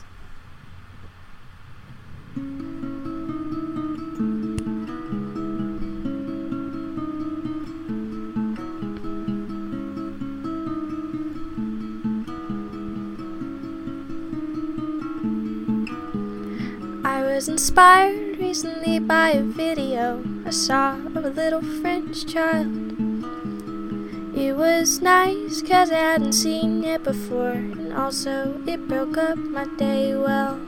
I 17.07 17.23
was 17.23 17.47
inspired 17.47 18.37
recently 18.37 18.99
by 18.99 19.29
a 19.29 19.41
video 19.41 20.21
I 20.45 20.49
saw 20.49 20.95
of 21.15 21.23
a 21.23 21.29
little 21.29 21.61
French 21.61 22.25
child. 22.27 22.67
It 24.35 24.57
was 24.57 25.01
nice 25.01 25.61
cause 25.61 25.89
I 25.89 25.99
hadn't 25.99 26.33
seen 26.33 26.83
it 26.83 27.05
before, 27.05 27.51
and 27.51 27.93
also 27.93 28.61
it 28.67 28.89
broke 28.89 29.17
up 29.17 29.37
my 29.37 29.63
day 29.77 30.17
well. 30.17 30.59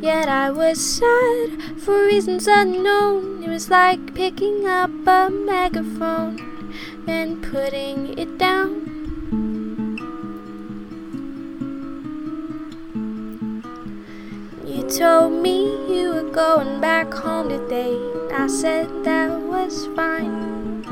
Yet 0.00 0.30
I 0.30 0.48
was 0.50 0.80
sad 0.80 1.60
for 1.82 2.06
reasons 2.06 2.46
unknown. 2.46 3.44
It 3.44 3.50
was 3.50 3.68
like 3.68 4.14
picking 4.14 4.66
up 4.66 4.90
a 5.06 5.28
megaphone 5.28 6.72
and 7.06 7.42
putting 7.42 8.18
it 8.18 8.38
down. 8.38 8.85
You 14.86 14.92
told 14.92 15.32
me 15.32 15.64
you 15.92 16.12
were 16.14 16.30
going 16.30 16.80
back 16.80 17.12
home 17.12 17.48
today, 17.48 17.98
I 18.32 18.46
said 18.46 18.86
that 19.02 19.32
was 19.40 19.88
fine. 19.96 20.84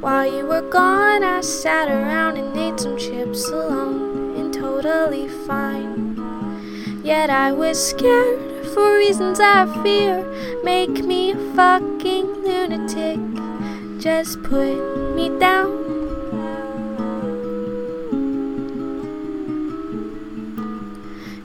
While 0.00 0.32
you 0.32 0.46
were 0.46 0.62
gone, 0.62 1.24
I 1.24 1.40
sat 1.40 1.88
around 1.88 2.36
and 2.36 2.56
ate 2.56 2.78
some 2.78 2.96
chips 2.96 3.48
alone 3.48 4.36
and 4.36 4.54
totally 4.54 5.26
fine. 5.26 7.02
Yet 7.02 7.30
I 7.30 7.50
was 7.50 7.84
scared 7.84 8.64
for 8.68 8.96
reasons 8.96 9.40
I 9.40 9.66
fear 9.82 10.22
make 10.62 11.04
me 11.04 11.32
a 11.32 11.54
fucking 11.56 12.44
lunatic. 12.44 13.18
Just 13.98 14.40
put 14.44 15.16
me 15.16 15.36
down. 15.40 15.83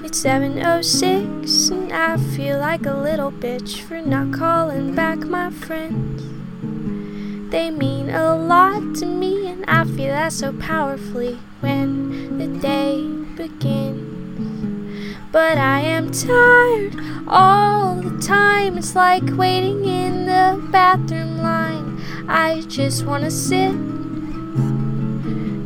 It's 0.02 0.20
706 0.20 1.70
and 1.70 1.92
I 1.92 2.16
feel 2.16 2.58
like 2.58 2.86
a 2.86 2.94
little 2.94 3.34
bitch 3.34 3.82
for 3.82 4.02
not 4.02 4.32
calling 4.34 4.96
back 4.96 5.20
my 5.20 5.52
friends. 5.52 6.24
They 7.52 7.70
mean 7.70 8.10
a 8.10 8.34
lot 8.34 8.96
to 8.96 9.06
me, 9.06 9.48
and 9.48 9.66
I 9.68 9.84
feel 9.84 10.14
that 10.14 10.32
so 10.32 10.54
powerfully 10.54 11.38
when 11.60 12.38
the 12.38 12.48
day 12.48 13.02
begins. 13.36 15.18
But 15.34 15.58
I 15.58 15.82
am 15.82 16.12
tired 16.12 16.96
all 17.28 17.96
the 17.96 18.18
time. 18.26 18.78
It's 18.78 18.96
like 18.96 19.36
waiting 19.36 19.84
in 19.84 20.28
the 20.28 20.66
bathroom 20.72 21.40
line. 21.40 22.02
I 22.30 22.62
just 22.68 23.06
wanna 23.06 23.32
sit. 23.32 23.76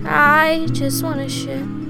I 0.05 0.67
just 0.71 1.03
wanna 1.03 1.29
shit. 1.29 1.82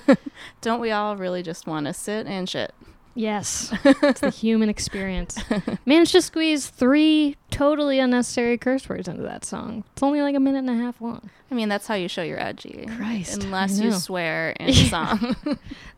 Don't 0.60 0.80
we 0.80 0.90
all 0.90 1.16
really 1.16 1.42
just 1.42 1.66
want 1.66 1.86
to 1.86 1.92
sit 1.92 2.26
and 2.26 2.48
shit? 2.48 2.74
Yes. 3.14 3.74
it's 3.84 4.20
the 4.20 4.30
human 4.30 4.68
experience. 4.68 5.38
Managed 5.84 6.12
to 6.12 6.22
squeeze 6.22 6.68
three 6.68 7.36
totally 7.50 7.98
unnecessary 7.98 8.56
curse 8.56 8.88
words 8.88 9.06
into 9.06 9.22
that 9.22 9.44
song. 9.44 9.84
It's 9.92 10.02
only 10.02 10.22
like 10.22 10.34
a 10.34 10.40
minute 10.40 10.60
and 10.60 10.70
a 10.70 10.74
half 10.74 11.00
long. 11.00 11.28
I 11.50 11.54
mean, 11.54 11.68
that's 11.68 11.86
how 11.86 11.94
you 11.94 12.08
show 12.08 12.22
you're 12.22 12.40
edgy. 12.40 12.86
Christ, 12.96 13.44
Unless 13.44 13.80
you 13.80 13.92
swear 13.92 14.50
in 14.58 14.68
a 14.70 14.72
song. 14.72 15.36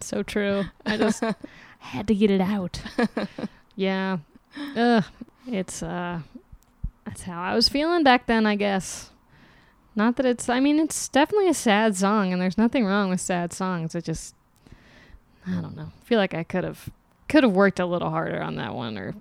So 0.01 0.25
true. 0.25 0.65
I 0.85 0.97
just 0.97 1.23
had 1.79 2.09
to 2.09 2.15
get 2.15 2.31
it 2.33 2.41
out. 2.41 2.81
Yeah. 3.77 4.19
Ugh. 4.77 5.05
It's 5.47 5.83
uh 5.83 6.21
that's 7.05 7.23
how 7.23 7.41
I 7.41 7.55
was 7.55 7.69
feeling 7.69 8.03
back 8.03 8.27
then, 8.27 8.47
I 8.47 8.57
guess. 8.57 9.11
Not 9.97 10.17
that 10.17 10.27
it's 10.27 10.49
I 10.49 10.61
mean, 10.61 10.79
it's 10.79 11.09
definitely 11.09 11.49
a 11.49 11.55
sad 11.55 11.97
song 11.97 12.33
and 12.33 12.41
there's 12.41 12.59
nothing 12.59 12.85
wrong 12.85 13.11
with 13.11 13.21
sad 13.21 13.53
songs. 13.53 13.95
It 13.95 14.05
just 14.05 14.35
I 15.47 15.61
don't 15.61 15.77
know. 15.77 15.91
I 16.01 16.05
feel 16.05 16.19
like 16.19 16.35
I 16.35 16.43
could 16.43 16.65
have 16.65 16.91
could 17.29 17.45
have 17.45 17.53
worked 17.53 17.81
a 17.81 17.87
little 17.87 18.11
harder 18.11 18.41
on 18.41 18.57
that 18.57 18.75
one 18.75 18.99
or 18.99 19.15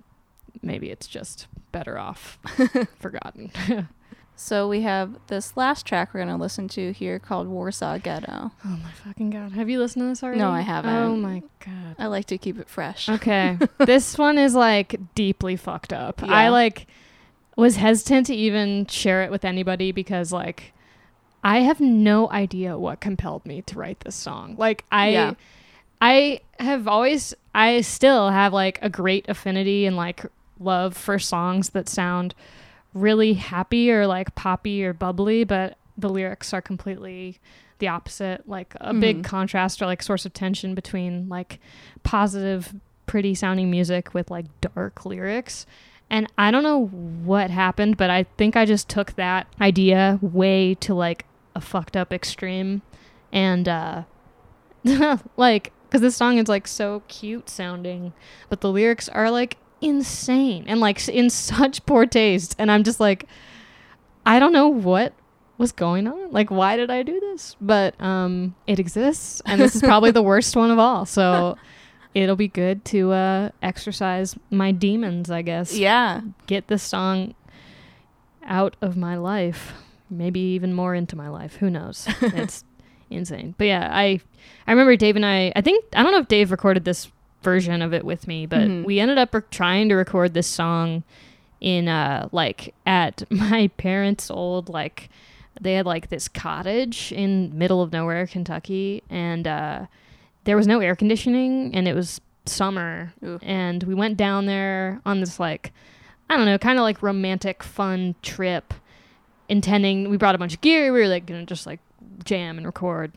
maybe 0.62 0.90
it's 0.90 1.06
just 1.06 1.46
better 1.72 1.98
off 1.98 2.38
forgotten. 2.98 3.50
so 4.36 4.68
we 4.68 4.82
have 4.82 5.16
this 5.28 5.56
last 5.56 5.86
track 5.86 6.12
we're 6.12 6.24
going 6.24 6.36
to 6.36 6.40
listen 6.40 6.66
to 6.68 6.92
here 6.92 7.18
called 7.18 7.46
Warsaw 7.46 7.98
Ghetto. 7.98 8.50
oh 8.64 8.78
my 8.82 8.90
fucking 9.04 9.30
god. 9.30 9.52
Have 9.52 9.68
you 9.68 9.78
listened 9.78 10.02
to 10.02 10.08
this 10.08 10.22
already? 10.22 10.38
No, 10.40 10.50
I 10.50 10.62
haven't. 10.62 10.94
Oh 10.94 11.16
my 11.16 11.42
god. 11.64 11.96
I 11.98 12.06
like 12.06 12.26
to 12.26 12.38
keep 12.38 12.58
it 12.58 12.68
fresh. 12.68 13.08
Okay. 13.08 13.58
this 13.78 14.18
one 14.18 14.38
is 14.38 14.54
like 14.54 14.96
deeply 15.14 15.56
fucked 15.56 15.92
up. 15.92 16.22
I 16.22 16.48
like 16.48 16.86
was 17.56 17.76
hesitant 17.76 18.26
to 18.26 18.34
even 18.34 18.86
share 18.86 19.22
it 19.22 19.30
with 19.30 19.44
anybody 19.44 19.92
because 19.92 20.32
like 20.32 20.72
I 21.42 21.60
have 21.60 21.80
no 21.80 22.30
idea 22.30 22.78
what 22.78 23.00
compelled 23.00 23.44
me 23.46 23.62
to 23.62 23.78
write 23.78 24.00
this 24.00 24.14
song. 24.16 24.56
Like 24.58 24.84
I 24.90 25.08
Yeah. 25.10 25.34
I 26.00 26.40
have 26.58 26.88
always 26.88 27.34
I 27.54 27.80
still 27.82 28.30
have 28.30 28.52
like 28.52 28.78
a 28.82 28.88
great 28.90 29.28
affinity 29.28 29.86
and 29.86 29.96
like 29.96 30.24
love 30.58 30.96
for 30.96 31.18
songs 31.18 31.70
that 31.70 31.88
sound 31.88 32.34
really 32.92 33.34
happy 33.34 33.90
or 33.90 34.06
like 34.06 34.34
poppy 34.34 34.84
or 34.84 34.92
bubbly, 34.92 35.44
but 35.44 35.76
the 35.96 36.08
lyrics 36.08 36.52
are 36.52 36.62
completely 36.62 37.38
the 37.78 37.88
opposite, 37.88 38.48
like 38.48 38.74
a 38.80 38.94
big 38.94 39.18
Mhm. 39.18 39.24
contrast 39.24 39.82
or 39.82 39.86
like 39.86 40.02
source 40.02 40.24
of 40.24 40.32
tension 40.32 40.74
between 40.74 41.28
like 41.28 41.58
positive, 42.04 42.74
pretty 43.06 43.34
sounding 43.34 43.70
music 43.70 44.14
with 44.14 44.30
like 44.30 44.46
dark 44.60 45.04
lyrics. 45.04 45.66
And 46.14 46.28
I 46.38 46.52
don't 46.52 46.62
know 46.62 46.86
what 46.86 47.50
happened, 47.50 47.96
but 47.96 48.08
I 48.08 48.22
think 48.38 48.56
I 48.56 48.66
just 48.66 48.88
took 48.88 49.16
that 49.16 49.48
idea 49.60 50.20
way 50.22 50.76
to 50.76 50.94
like 50.94 51.26
a 51.56 51.60
fucked 51.60 51.96
up 51.96 52.12
extreme. 52.12 52.82
And 53.32 53.68
uh 53.68 54.04
like 55.36 55.72
because 55.82 56.02
this 56.02 56.14
song 56.14 56.38
is 56.38 56.46
like 56.46 56.68
so 56.68 57.02
cute 57.08 57.50
sounding, 57.50 58.12
but 58.48 58.60
the 58.60 58.70
lyrics 58.70 59.08
are 59.08 59.28
like 59.28 59.56
insane 59.80 60.66
and 60.68 60.78
like 60.78 61.08
in 61.08 61.30
such 61.50 61.84
poor 61.84 62.06
taste. 62.06 62.54
And 62.60 62.70
I'm 62.70 62.84
just 62.84 63.00
like, 63.00 63.26
I 64.24 64.38
don't 64.38 64.52
know 64.52 64.68
what 64.68 65.14
was 65.58 65.72
going 65.72 66.06
on. 66.06 66.30
Like, 66.30 66.48
why 66.48 66.76
did 66.76 66.92
I 66.92 67.02
do 67.02 67.18
this? 67.18 67.56
But 67.60 68.00
um, 68.00 68.54
it 68.68 68.78
exists, 68.78 69.42
and 69.46 69.60
this 69.60 69.74
is 69.74 69.82
probably 69.82 70.12
the 70.12 70.22
worst 70.22 70.54
one 70.54 70.70
of 70.70 70.78
all. 70.78 71.06
So 71.06 71.56
it'll 72.14 72.36
be 72.36 72.48
good 72.48 72.84
to 72.86 73.12
uh, 73.12 73.50
exercise 73.62 74.36
my 74.50 74.70
demons, 74.72 75.30
I 75.30 75.42
guess. 75.42 75.76
Yeah. 75.76 76.20
Get 76.46 76.68
this 76.68 76.82
song 76.82 77.34
out 78.46 78.76
of 78.80 78.96
my 78.96 79.16
life, 79.16 79.72
maybe 80.10 80.40
even 80.40 80.72
more 80.72 80.94
into 80.94 81.16
my 81.16 81.28
life. 81.28 81.56
Who 81.56 81.70
knows? 81.70 82.06
It's 82.22 82.64
insane. 83.10 83.54
But 83.58 83.66
yeah, 83.66 83.88
I 83.92 84.20
I 84.66 84.72
remember 84.72 84.96
Dave 84.96 85.16
and 85.16 85.26
I. 85.26 85.52
I 85.54 85.60
think 85.60 85.84
I 85.94 86.02
don't 86.02 86.12
know 86.12 86.18
if 86.18 86.28
Dave 86.28 86.50
recorded 86.50 86.84
this 86.84 87.10
version 87.42 87.82
of 87.82 87.92
it 87.92 88.04
with 88.04 88.26
me, 88.26 88.46
but 88.46 88.60
Mhm. 88.62 88.84
we 88.84 88.98
ended 88.98 89.18
up 89.18 89.34
rec- 89.34 89.50
trying 89.50 89.88
to 89.90 89.94
record 89.94 90.34
this 90.34 90.46
song 90.46 91.04
in 91.60 91.88
uh 91.88 92.28
like 92.32 92.74
at 92.86 93.22
my 93.30 93.68
parents' 93.76 94.30
old 94.30 94.68
like 94.68 95.08
they 95.60 95.74
had 95.74 95.86
like 95.86 96.08
this 96.08 96.26
cottage 96.28 97.12
in 97.12 97.56
middle 97.56 97.80
of 97.82 97.92
nowhere, 97.92 98.26
Kentucky, 98.26 99.02
and 99.10 99.46
uh 99.46 99.86
there 100.44 100.56
was 100.56 100.66
no 100.66 100.80
air 100.80 100.94
conditioning 100.94 101.74
and 101.74 101.88
it 101.88 101.94
was 101.94 102.20
summer 102.46 103.12
Ooh. 103.24 103.38
and 103.42 103.82
we 103.84 103.94
went 103.94 104.16
down 104.16 104.46
there 104.46 105.00
on 105.06 105.20
this 105.20 105.40
like 105.40 105.72
I 106.28 106.36
don't 106.36 106.46
know, 106.46 106.58
kind 106.58 106.78
of 106.78 106.82
like 106.82 107.02
romantic, 107.02 107.62
fun 107.62 108.14
trip. 108.22 108.74
Intending, 109.48 110.08
we 110.08 110.16
brought 110.16 110.34
a 110.34 110.38
bunch 110.38 110.54
of 110.54 110.62
gear. 110.62 110.90
We 110.92 111.00
were 111.00 111.08
like 111.08 111.26
gonna 111.26 111.44
just 111.44 111.66
like 111.66 111.80
jam 112.24 112.56
and 112.56 112.66
record, 112.66 113.12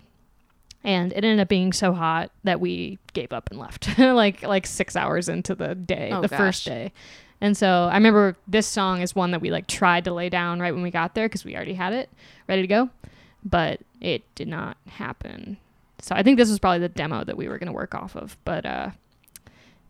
and 0.83 1.13
it 1.13 1.23
ended 1.23 1.39
up 1.39 1.47
being 1.47 1.71
so 1.71 1.93
hot 1.93 2.31
that 2.43 2.59
we 2.59 2.99
gave 3.13 3.31
up 3.31 3.49
and 3.49 3.57
left. 3.57 3.97
like 3.97 4.43
like 4.43 4.67
six 4.67 4.97
hours 4.97 5.29
into 5.29 5.55
the 5.55 5.73
day, 5.73 6.09
Oh, 6.11 6.21
the 6.21 6.27
first 6.27 6.65
day. 6.65 6.91
And 7.39 7.55
so 7.55 7.87
I 7.89 7.93
remember 7.93 8.35
this 8.45 8.67
song 8.67 9.01
is 9.01 9.15
one 9.15 9.31
that 9.31 9.39
we 9.39 9.51
like 9.51 9.67
tried 9.67 10.03
to 10.03 10.13
lay 10.13 10.27
down 10.27 10.59
right 10.59 10.73
when 10.73 10.83
we 10.83 10.91
got 10.91 11.15
there 11.15 11.29
because 11.29 11.45
we 11.45 11.55
already 11.55 11.75
had 11.75 11.93
it 11.93 12.09
ready 12.49 12.63
to 12.63 12.67
go, 12.67 12.89
but 13.45 13.79
it 14.01 14.23
did 14.35 14.49
not 14.49 14.75
happen. 14.87 15.57
So 16.07 16.15
I 16.15 16.23
think 16.23 16.37
this 16.37 16.47
was 16.47 16.57
probably 16.57 16.79
the 16.79 16.87
demo 16.87 17.25
that 17.25 17.35
we 17.35 17.49
were 17.49 17.57
going 17.57 17.67
to 17.67 17.73
work 17.73 17.93
off 17.93 18.15
of, 18.15 18.37
but 18.45 18.65
uh, 18.65 18.91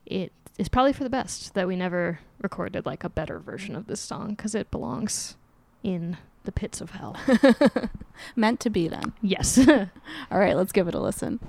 it 0.07 0.31
is 0.57 0.67
probably 0.67 0.91
for 0.91 1.03
the 1.03 1.11
best 1.11 1.53
that 1.53 1.67
we 1.67 1.75
never 1.75 2.21
recorded 2.41 2.87
like 2.87 3.03
a 3.03 3.09
better 3.09 3.37
version 3.37 3.75
of 3.75 3.85
this 3.85 3.99
song 3.99 4.29
because 4.29 4.55
it 4.55 4.71
belongs 4.71 5.35
in 5.83 6.17
the 6.43 6.51
pits 6.51 6.81
of 6.81 6.89
hell. 6.89 7.15
Meant 8.35 8.59
to 8.61 8.71
be 8.71 8.87
then. 8.87 9.13
yes. 9.21 9.59
All 10.31 10.39
right, 10.39 10.57
let's 10.57 10.71
give 10.71 10.87
it 10.87 10.95
a 10.95 10.99
listen. 10.99 11.39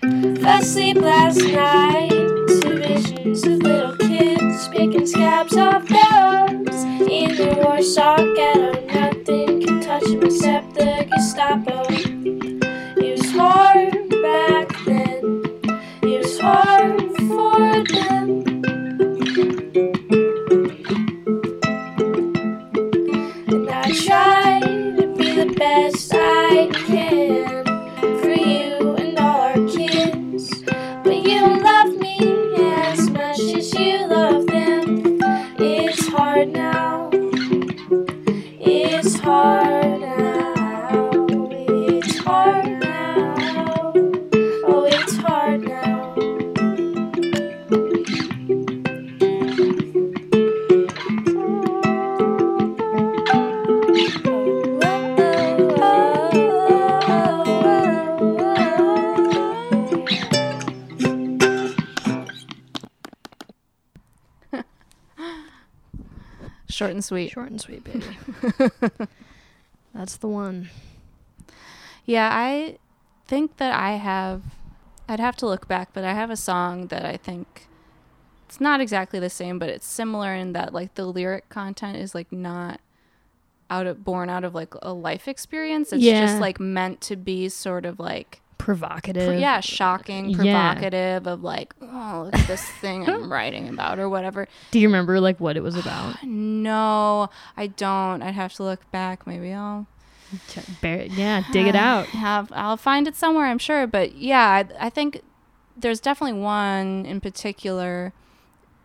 Fell 0.00 0.60
asleep 0.60 0.98
last 0.98 1.42
night 1.42 2.10
to 2.10 2.78
visions 2.78 3.42
of 3.44 3.54
little 3.54 3.96
kids 3.96 4.68
picking 4.68 5.04
scabs 5.04 5.56
off 5.56 5.84
dogs 5.88 6.84
in 6.84 7.34
the 7.34 7.60
Warsaw 7.60 8.18
ghetto. 8.36 8.86
Nothing 8.86 9.66
can 9.66 9.80
touch 9.80 10.04
them 10.04 10.22
except 10.22 10.74
the 10.74 11.08
Gestapo. 11.12 11.89
Hard 39.22 39.89
sweet. 67.10 67.30
Short 67.32 67.50
and 67.50 67.60
sweet, 67.60 67.82
baby. 67.84 68.04
That's 69.94 70.16
the 70.16 70.28
one. 70.28 70.70
Yeah, 72.04 72.30
I 72.32 72.78
think 73.26 73.56
that 73.58 73.74
I 73.74 73.92
have. 73.92 74.42
I'd 75.08 75.18
have 75.20 75.36
to 75.38 75.46
look 75.46 75.66
back, 75.66 75.88
but 75.92 76.04
I 76.04 76.14
have 76.14 76.30
a 76.30 76.36
song 76.36 76.86
that 76.86 77.04
I 77.04 77.16
think 77.16 77.66
it's 78.46 78.60
not 78.60 78.80
exactly 78.80 79.18
the 79.18 79.28
same, 79.30 79.58
but 79.58 79.68
it's 79.68 79.86
similar 79.86 80.32
in 80.34 80.52
that 80.52 80.72
like 80.72 80.94
the 80.94 81.04
lyric 81.04 81.48
content 81.48 81.96
is 81.96 82.14
like 82.14 82.30
not 82.30 82.80
out 83.68 83.86
of 83.86 84.04
born 84.04 84.28
out 84.30 84.44
of 84.44 84.54
like 84.54 84.72
a 84.82 84.92
life 84.92 85.26
experience. 85.26 85.92
It's 85.92 86.02
Yeah. 86.02 86.26
just 86.26 86.40
like 86.40 86.60
meant 86.60 87.00
to 87.02 87.16
be 87.16 87.48
sort 87.48 87.84
of 87.84 87.98
like 87.98 88.40
Provocative. 88.78 89.38
yeah, 89.40 89.60
shocking, 89.60 90.30
Yeah. 90.30 90.36
provocative 90.74 91.26
of 91.26 91.42
like, 91.42 91.74
oh, 91.82 92.30
this 92.46 92.62
thing 92.80 93.08
I'm 93.08 93.32
writing 93.32 93.68
about 93.68 93.98
or 93.98 94.08
whatever. 94.08 94.46
Do 94.70 94.78
you 94.78 94.88
remember 94.88 95.20
like 95.20 95.40
what 95.40 95.56
it 95.56 95.62
was 95.62 95.76
about? 95.76 96.16
No, 96.24 97.30
I 97.56 97.66
don't. 97.68 98.22
I'd 98.22 98.34
have 98.34 98.52
to 98.54 98.62
look 98.62 98.88
back. 98.90 99.26
Maybe 99.26 99.52
I'll 99.52 99.86
yeah, 100.82 101.42
dig 101.52 101.66
it 101.66 101.74
out. 101.90 102.06
have 102.06 102.52
I'll 102.54 102.76
find 102.76 103.08
it 103.08 103.16
somewhere, 103.16 103.46
I'm 103.46 103.58
sure. 103.58 103.86
But 103.86 104.14
yeah, 104.16 104.46
I, 104.80 104.86
I 104.86 104.90
think 104.90 105.22
there's 105.76 106.00
definitely 106.00 106.40
one 106.40 107.06
in 107.06 107.20
particular, 107.20 108.12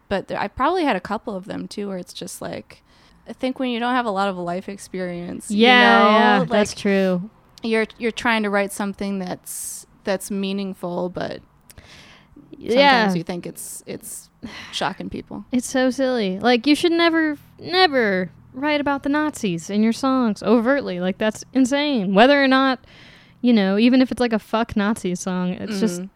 but 0.10 0.28
there, 0.28 0.40
I 0.40 0.48
probably 0.48 0.84
had 0.86 0.96
a 0.96 1.02
couple 1.02 1.36
of 1.36 1.46
them 1.46 1.68
too, 1.68 1.88
where 1.90 1.98
it's 1.98 2.14
just 2.14 2.42
like, 2.42 2.82
I 3.28 3.34
think 3.34 3.60
when 3.60 3.70
you 3.70 3.80
don't 3.80 3.94
have 3.94 4.06
a 4.06 4.12
lot 4.12 4.30
of 4.30 4.38
life 4.38 4.70
experience, 4.70 5.52
Yeah, 5.52 5.70
you 5.74 6.04
know, 6.10 6.18
yeah, 6.18 6.40
like 6.40 6.50
that's 6.50 6.74
true. 6.74 7.30
You're 7.66 7.88
you're 7.98 8.12
trying 8.12 8.44
to 8.44 8.50
write 8.50 8.72
something 8.72 9.20
that's 9.20 9.86
that's 10.04 10.30
meaningful, 10.32 11.10
but 11.10 11.42
sometimes 12.52 12.60
Yeah, 12.60 13.14
you 13.14 13.24
think 13.24 13.46
it's 13.46 13.84
it's 13.86 14.30
shocking 14.72 15.10
people. 15.10 15.46
it's 15.52 15.70
so 15.70 15.90
silly. 15.90 16.40
Like 16.40 16.68
you 16.68 16.76
should 16.76 16.92
never, 16.92 17.38
never 17.60 18.32
write 18.54 18.80
about 18.82 19.04
the 19.04 19.10
Nazis 19.10 19.70
in 19.70 19.84
your 19.84 19.94
songs 19.94 20.42
overtly. 20.44 21.00
Like 21.00 21.18
that's 21.18 21.44
insane. 21.54 22.14
Whether 22.14 22.42
or 22.42 22.48
not, 22.48 22.80
you 23.42 23.54
know, 23.54 23.78
even 23.78 24.02
if 24.02 24.12
it's 24.12 24.22
like 24.22 24.34
a 24.34 24.40
fuck 24.40 24.76
Nazi 24.76 25.16
song, 25.16 25.50
it's 25.54 25.80
just 25.80 26.02
Mhm. 26.02 26.10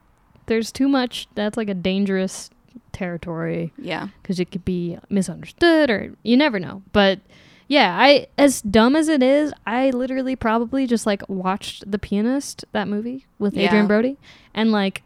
there's 0.46 0.72
too 0.72 0.88
much. 0.88 1.28
That's 1.36 1.58
like 1.58 1.70
a 1.70 1.74
dangerous 1.74 2.50
territory. 2.92 3.74
yeah, 3.78 4.08
because 4.22 4.40
it 4.40 4.52
could 4.52 4.66
be 4.66 4.98
misunderstood 5.10 5.90
or 5.90 6.14
you 6.24 6.38
never 6.38 6.60
know. 6.60 6.82
But 6.92 7.20
yeah, 7.70 7.96
I 7.98 8.28
as 8.38 8.62
dumb 8.62 8.98
as 8.98 9.08
it 9.08 9.24
is, 9.24 9.54
I 9.66 9.92
literally 9.92 10.36
probably 10.36 10.86
just 10.88 11.06
like 11.06 11.22
watched 11.30 11.90
The 11.90 11.98
Pianist, 12.00 12.66
that 12.74 12.90
movie 12.90 13.26
with 13.38 13.56
Yeah. 13.56 13.68
Adrien 13.68 13.88
Brody, 13.88 14.18
and 14.54 14.74
like 14.74 15.04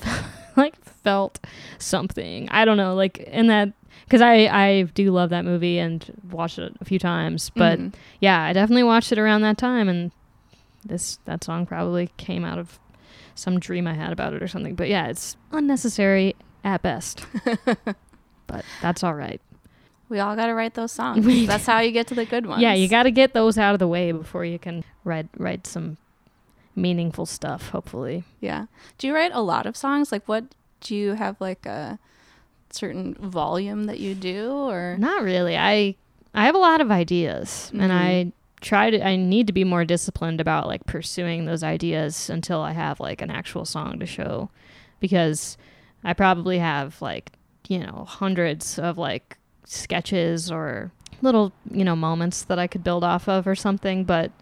like 0.56 0.82
felt 1.02 1.38
something. 1.78 2.48
I 2.48 2.64
don't 2.64 2.76
know, 2.78 2.94
like 2.94 3.18
in 3.18 3.48
that 3.48 3.72
because 4.04 4.22
I 4.22 4.46
I 4.46 4.82
do 4.94 5.10
love 5.10 5.28
that 5.30 5.44
movie 5.44 5.78
and 5.78 6.04
watched 6.30 6.58
it 6.58 6.72
a 6.80 6.84
few 6.86 6.98
times. 6.98 7.50
But 7.54 7.78
Mhm. 7.78 7.94
yeah, 8.20 8.40
I 8.42 8.52
definitely 8.54 8.84
watched 8.84 9.12
it 9.12 9.18
around 9.18 9.42
that 9.42 9.58
time, 9.58 9.88
and 9.88 10.10
this 10.84 11.18
that 11.26 11.44
song 11.44 11.66
probably 11.66 12.10
came 12.16 12.44
out 12.44 12.58
of 12.58 12.78
some 13.34 13.58
dream 13.60 13.86
I 13.86 13.94
had 13.94 14.12
about 14.12 14.32
it 14.34 14.42
or 14.42 14.48
something. 14.48 14.74
But 14.74 14.88
yeah, 14.88 15.08
it's 15.08 15.36
unnecessary 15.52 16.34
at 16.64 16.82
best. 16.82 17.26
but 18.46 18.64
that's 18.80 19.04
all 19.04 19.14
right. 19.14 19.40
We 20.08 20.18
all 20.20 20.34
got 20.36 20.46
to 20.46 20.54
write 20.54 20.74
those 20.74 20.92
songs. 21.00 21.46
That's 21.46 21.66
how 21.66 21.80
you 21.80 21.92
get 21.92 22.06
to 22.08 22.14
the 22.14 22.24
good 22.24 22.46
ones. 22.46 22.62
Yeah, 22.62 22.74
you 22.74 22.88
got 22.88 23.04
to 23.04 23.10
get 23.10 23.32
those 23.34 23.58
out 23.58 23.72
of 23.74 23.78
the 23.78 23.88
way 23.88 24.12
before 24.12 24.44
you 24.44 24.58
can 24.58 24.84
write 25.04 25.28
write 25.36 25.66
some 25.66 25.96
meaningful 26.74 27.26
stuff. 27.26 27.70
Hopefully, 27.70 28.24
Yeah. 28.40 28.66
Do 28.98 29.06
you 29.06 29.14
write 29.14 29.32
a 29.34 29.40
lot 29.42 29.66
of 29.66 29.76
songs? 29.76 30.12
Like, 30.12 30.26
what 30.28 30.44
do 30.80 30.94
you 30.94 31.14
have 31.14 31.40
like 31.40 31.66
a 31.66 31.98
certain 32.70 33.14
volume 33.14 33.84
that 33.84 33.98
you 33.98 34.14
do, 34.14 34.52
or 34.52 34.96
not 34.98 35.22
really. 35.22 35.56
I 35.56 35.94
I 36.34 36.44
have 36.44 36.54
a 36.54 36.58
lot 36.58 36.80
of 36.80 36.90
ideas, 36.90 37.70
and 37.72 37.90
Mhm. 37.90 37.90
I 37.90 38.32
try 38.60 38.90
to. 38.90 39.04
I 39.04 39.16
need 39.16 39.46
to 39.46 39.52
be 39.52 39.64
more 39.64 39.84
disciplined 39.84 40.40
about 40.40 40.66
like 40.66 40.84
pursuing 40.84 41.46
those 41.46 41.62
ideas 41.62 42.28
until 42.30 42.60
I 42.60 42.72
have 42.72 43.00
like 43.00 43.22
an 43.22 43.30
actual 43.30 43.64
song 43.64 43.98
to 44.00 44.06
show, 44.06 44.50
because 45.00 45.56
I 46.04 46.12
probably 46.12 46.58
have 46.58 47.00
like 47.00 47.32
you 47.68 47.78
know 47.80 48.04
hundreds 48.06 48.78
of 48.78 48.98
like 48.98 49.37
sketches 49.72 50.50
or 50.50 50.90
little 51.20 51.52
you 51.70 51.84
know 51.84 51.94
moments 51.94 52.42
that 52.42 52.58
I 52.58 52.66
could 52.66 52.82
build 52.82 53.04
off 53.04 53.28
of 53.28 53.46
or 53.46 53.54
something, 53.54 54.04
but 54.04 54.32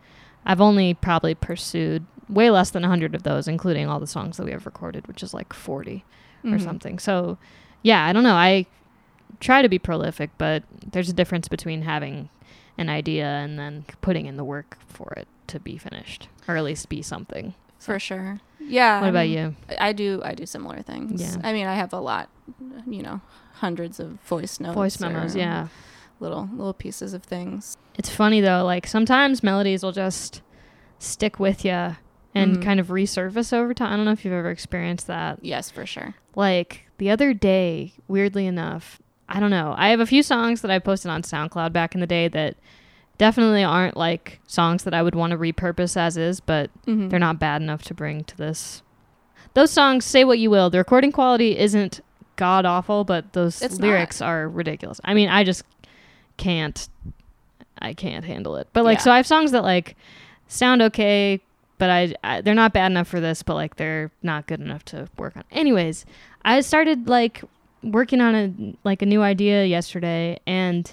I've 0.44 0.60
only 0.60 0.94
probably 0.94 1.34
pursued 1.34 2.06
way 2.28 2.50
less 2.50 2.70
than 2.70 2.82
100 2.82 3.14
of 3.14 3.22
those 3.22 3.46
including 3.46 3.88
all 3.88 4.00
the 4.00 4.06
songs 4.06 4.36
that 4.36 4.44
we 4.44 4.50
have 4.50 4.66
recorded 4.66 5.06
which 5.06 5.22
is 5.22 5.32
like 5.32 5.52
40 5.52 6.04
or 6.42 6.50
Mhm. 6.50 6.60
something 6.60 6.98
so 6.98 7.38
yeah 7.82 8.04
i 8.04 8.12
don't 8.12 8.24
know 8.24 8.34
i 8.34 8.66
try 9.38 9.62
to 9.62 9.68
be 9.68 9.78
prolific 9.78 10.30
but 10.36 10.64
there's 10.90 11.08
a 11.08 11.12
difference 11.12 11.46
between 11.46 11.82
having 11.82 12.28
an 12.78 12.88
idea 12.88 13.26
and 13.26 13.56
then 13.60 13.84
putting 14.00 14.26
in 14.26 14.36
the 14.36 14.42
work 14.42 14.76
for 14.88 15.12
it 15.16 15.28
to 15.46 15.60
be 15.60 15.78
finished 15.78 16.26
or 16.48 16.56
at 16.56 16.64
least 16.64 16.88
be 16.88 17.00
something 17.00 17.54
For 17.78 18.00
sure. 18.00 18.40
Yeah. 18.58 19.00
what 19.00 19.10
about 19.10 19.28
you 19.28 19.54
I 19.78 19.92
do. 19.92 20.20
I 20.24 20.34
do 20.34 20.46
similar 20.46 20.82
things. 20.82 21.22
Yeah. 21.22 21.36
I 21.48 21.52
mean, 21.52 21.68
I 21.68 21.74
have 21.76 21.92
a 21.92 22.00
lot. 22.00 22.28
You 22.88 23.02
know, 23.04 23.20
hundreds 23.60 23.98
of 24.00 24.20
voice 24.22 24.60
notes. 24.60 24.74
voice 24.74 25.00
memos 25.00 25.34
or 25.34 25.38
yeah 25.38 25.68
Little 26.18 26.48
little 26.52 26.72
pieces 26.74 27.12
of 27.12 27.22
things. 27.22 27.76
it's 27.98 28.08
funny 28.08 28.40
though 28.40 28.64
like 28.64 28.86
sometimes 28.86 29.42
melodies 29.42 29.82
will 29.82 29.92
just 29.92 30.40
stick 30.98 31.38
with 31.38 31.64
you 31.64 31.96
and 32.34 32.56
Mhm. 32.58 32.62
kind 32.62 32.80
of 32.80 32.88
resurface 32.88 33.52
over 33.52 33.74
time 33.74 33.92
i 33.92 33.96
don't 33.96 34.04
know 34.06 34.12
if 34.12 34.24
you've 34.24 34.32
ever 34.34 34.50
experienced 34.50 35.06
that 35.08 35.38
Yes, 35.42 35.70
for 35.70 35.84
sure. 35.86 36.14
like 36.34 36.86
the 36.98 37.10
other 37.10 37.34
day, 37.34 37.92
weirdly 38.08 38.46
enough, 38.46 38.98
I 39.28 39.38
don't 39.38 39.50
know. 39.50 39.74
I 39.76 39.88
have 39.90 40.00
a 40.00 40.06
few 40.06 40.22
songs 40.22 40.62
that 40.62 40.70
I 40.70 40.78
posted 40.78 41.10
on 41.10 41.20
SoundCloud 41.20 41.70
back 41.74 41.94
in 41.94 42.00
the 42.00 42.06
day 42.06 42.26
that 42.28 42.56
definitely 43.18 43.62
aren't 43.62 43.98
like 43.98 44.40
songs 44.46 44.84
that 44.84 44.94
I 44.94 45.02
would 45.02 45.14
want 45.14 45.32
to 45.32 45.36
repurpose 45.36 45.94
as 45.98 46.16
is, 46.16 46.40
but 46.40 46.70
Mhm. 46.86 47.10
they're 47.10 47.18
not 47.18 47.38
bad 47.38 47.60
enough 47.60 47.82
to 47.84 47.94
bring 47.94 48.24
to 48.24 48.36
this. 48.38 48.82
Those 49.52 49.70
songs, 49.70 50.06
say 50.06 50.24
what 50.24 50.38
you 50.38 50.48
will, 50.48 50.70
the 50.70 50.78
recording 50.78 51.12
quality 51.12 51.58
isn't 51.58 52.00
god 52.36 52.64
awful, 52.64 53.04
but 53.04 53.32
those 53.32 53.60
It's 53.62 53.78
lyrics 53.78 54.20
are 54.22 54.48
ridiculous. 54.48 55.00
I 55.04 55.14
mean, 55.14 55.28
I 55.28 55.44
just 55.44 55.62
can't 56.36 56.88
I 57.78 57.92
can't 57.92 58.24
handle 58.24 58.56
it. 58.56 58.68
But 58.72 58.84
like 58.84 58.98
Yeah. 58.98 59.04
so 59.04 59.10
I 59.12 59.16
have 59.16 59.26
songs 59.26 59.50
that 59.52 59.62
like 59.62 59.96
sound 60.48 60.80
okay, 60.82 61.40
but 61.78 61.90
I, 61.90 62.14
I 62.24 62.40
they're 62.40 62.54
not 62.54 62.72
bad 62.72 62.90
enough 62.90 63.08
for 63.08 63.20
this, 63.20 63.42
but 63.42 63.54
like 63.54 63.76
they're 63.76 64.10
not 64.22 64.46
good 64.46 64.60
enough 64.60 64.84
to 64.86 65.08
work 65.16 65.36
on. 65.36 65.44
Anyways, 65.50 66.06
I 66.44 66.60
started 66.60 67.08
like 67.08 67.42
working 67.82 68.20
on 68.20 68.34
a 68.34 68.74
like 68.84 69.02
a 69.02 69.06
new 69.06 69.22
idea 69.22 69.64
yesterday 69.64 70.38
and 70.46 70.92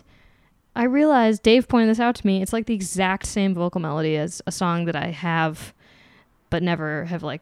I 0.76 0.86
realized 0.86 1.44
Dave 1.44 1.68
pointed 1.68 1.90
this 1.90 2.00
out 2.00 2.16
to 2.16 2.26
me. 2.28 2.42
It's 2.42 2.52
like 2.54 2.66
the 2.66 2.74
exact 2.74 3.28
same 3.28 3.54
vocal 3.54 3.80
melody 3.80 4.18
as 4.18 4.42
a 4.48 4.52
song 4.52 4.86
that 4.86 4.96
I 4.96 5.08
have 5.12 5.74
but 6.50 6.62
never 6.64 7.06
have 7.06 7.24
like 7.24 7.42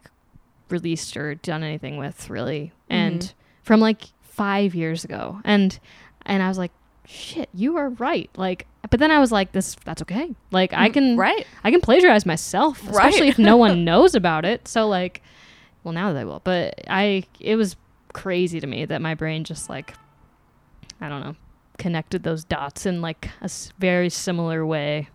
released 0.70 1.16
or 1.18 1.36
done 1.36 1.64
anything 1.64 1.98
with 1.98 2.30
really. 2.30 2.72
And 2.90 3.22
Mhm. 3.22 3.34
From 3.64 3.80
like 3.80 4.04
5 4.24 4.76
years 4.76 5.04
ago. 5.04 5.40
And 5.44 5.78
and 6.26 6.42
I 6.44 6.48
was 6.48 6.58
like, 6.58 6.72
"Shit, 7.06 7.50
you 7.54 7.78
are 7.78 7.90
right." 7.90 8.30
Like 8.36 8.68
but 8.90 9.00
then 9.00 9.12
I 9.12 9.20
was 9.20 9.32
like, 9.32 9.52
"This 9.54 9.76
that's 9.86 10.02
okay. 10.02 10.34
Like 10.52 10.74
I 10.74 10.90
can 10.90 11.16
right. 11.18 11.46
I 11.64 11.72
can 11.72 11.82
plagiarize 11.82 12.26
myself, 12.26 12.82
especially 12.88 13.22
Right. 13.22 13.30
if 13.30 13.40
no 13.40 13.58
one 13.58 13.84
knows 13.90 14.16
about 14.16 14.44
it. 14.46 14.68
So 14.68 14.88
like, 14.88 15.22
well 15.84 15.94
now 15.94 16.14
I 16.16 16.24
will, 16.26 16.42
but 16.44 16.82
I 16.90 17.24
it 17.40 17.56
was 17.56 17.76
crazy 18.14 18.60
to 18.60 18.68
me 18.68 18.86
that 18.86 19.02
my 19.02 19.16
brain 19.16 19.44
just 19.44 19.70
like, 19.70 19.94
I 21.00 21.08
don't 21.10 21.22
know, 21.22 21.36
connected 21.78 22.24
those 22.24 22.44
dots 22.44 22.86
in 22.86 23.02
like 23.02 23.30
a 23.42 23.46
s- 23.46 23.72
very 23.80 24.10
similar 24.10 24.66
way 24.66 25.08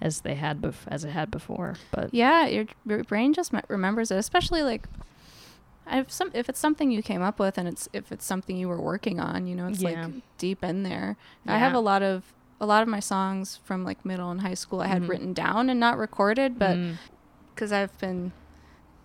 as 0.00 0.20
they 0.22 0.34
had 0.34 0.62
bef- 0.62 0.86
as 0.88 1.04
it 1.04 1.10
had 1.10 1.30
before. 1.30 1.74
But 1.90 2.14
Yeah, 2.14 2.46
your, 2.46 2.64
your 2.86 3.02
brain 3.04 3.34
just 3.34 3.52
me- 3.52 3.60
remembers 3.68 4.10
it, 4.10 4.16
especially 4.16 4.62
like 4.62 4.86
if 5.90 6.10
some 6.10 6.30
if 6.34 6.48
it's 6.48 6.58
something 6.60 6.90
you 6.90 7.02
came 7.02 7.22
up 7.22 7.38
with 7.38 7.58
and 7.58 7.66
it's 7.68 7.88
if 7.92 8.12
it's 8.12 8.24
something 8.24 8.56
you 8.56 8.68
were 8.68 8.80
working 8.80 9.20
on, 9.20 9.46
you 9.46 9.54
know, 9.54 9.66
it's 9.68 9.80
Yeah. 9.80 10.06
like 10.06 10.12
deep 10.38 10.62
in 10.64 10.82
there. 10.82 11.16
I 11.46 11.58
have 11.58 11.74
a 11.74 11.80
lot 11.80 12.02
of 12.02 12.32
a 12.60 12.66
lot 12.66 12.82
of 12.82 12.88
my 12.88 13.00
songs 13.00 13.58
from 13.64 13.84
like 13.84 14.04
middle 14.04 14.30
and 14.30 14.42
high 14.42 14.54
school 14.54 14.80
I 14.82 14.86
had 14.88 15.02
Mhm. 15.02 15.08
written 15.08 15.32
down 15.32 15.70
and 15.70 15.80
not 15.80 15.96
recorded, 15.98 16.58
but 16.58 16.76
Mm, 16.76 16.96
because 17.54 17.72
I've 17.72 17.96
been 17.98 18.32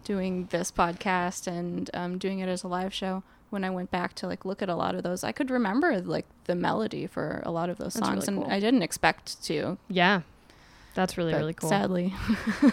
doing 0.04 0.48
this 0.52 0.72
podcast 0.72 1.48
and 1.48 1.90
um, 1.94 2.18
doing 2.18 2.40
it 2.40 2.50
as 2.50 2.64
a 2.64 2.68
live 2.68 2.94
show. 2.94 3.24
When 3.52 3.64
I 3.64 3.70
went 3.70 3.90
back 3.92 4.14
to 4.16 4.28
like 4.28 4.44
look 4.44 4.62
at 4.62 4.68
a 4.70 4.76
lot 4.76 4.96
of 4.96 5.04
those, 5.04 5.24
I 5.24 5.32
could 5.32 5.50
remember 5.50 6.02
like 6.02 6.26
the 6.46 6.56
melody 6.56 7.08
for 7.08 7.42
a 7.46 7.52
lot 7.52 7.70
of 7.70 7.78
those 7.78 7.94
That's 7.94 8.06
songs, 8.06 8.28
really 8.28 8.38
and 8.40 8.44
cool. 8.46 8.54
I 8.54 8.60
didn't 8.60 8.82
expect 8.82 9.42
to. 9.46 9.78
yeah, 9.88 10.22
that's 10.94 11.18
really 11.18 11.34
really 11.34 11.54
cool. 11.54 11.70
Sadly, 11.70 12.14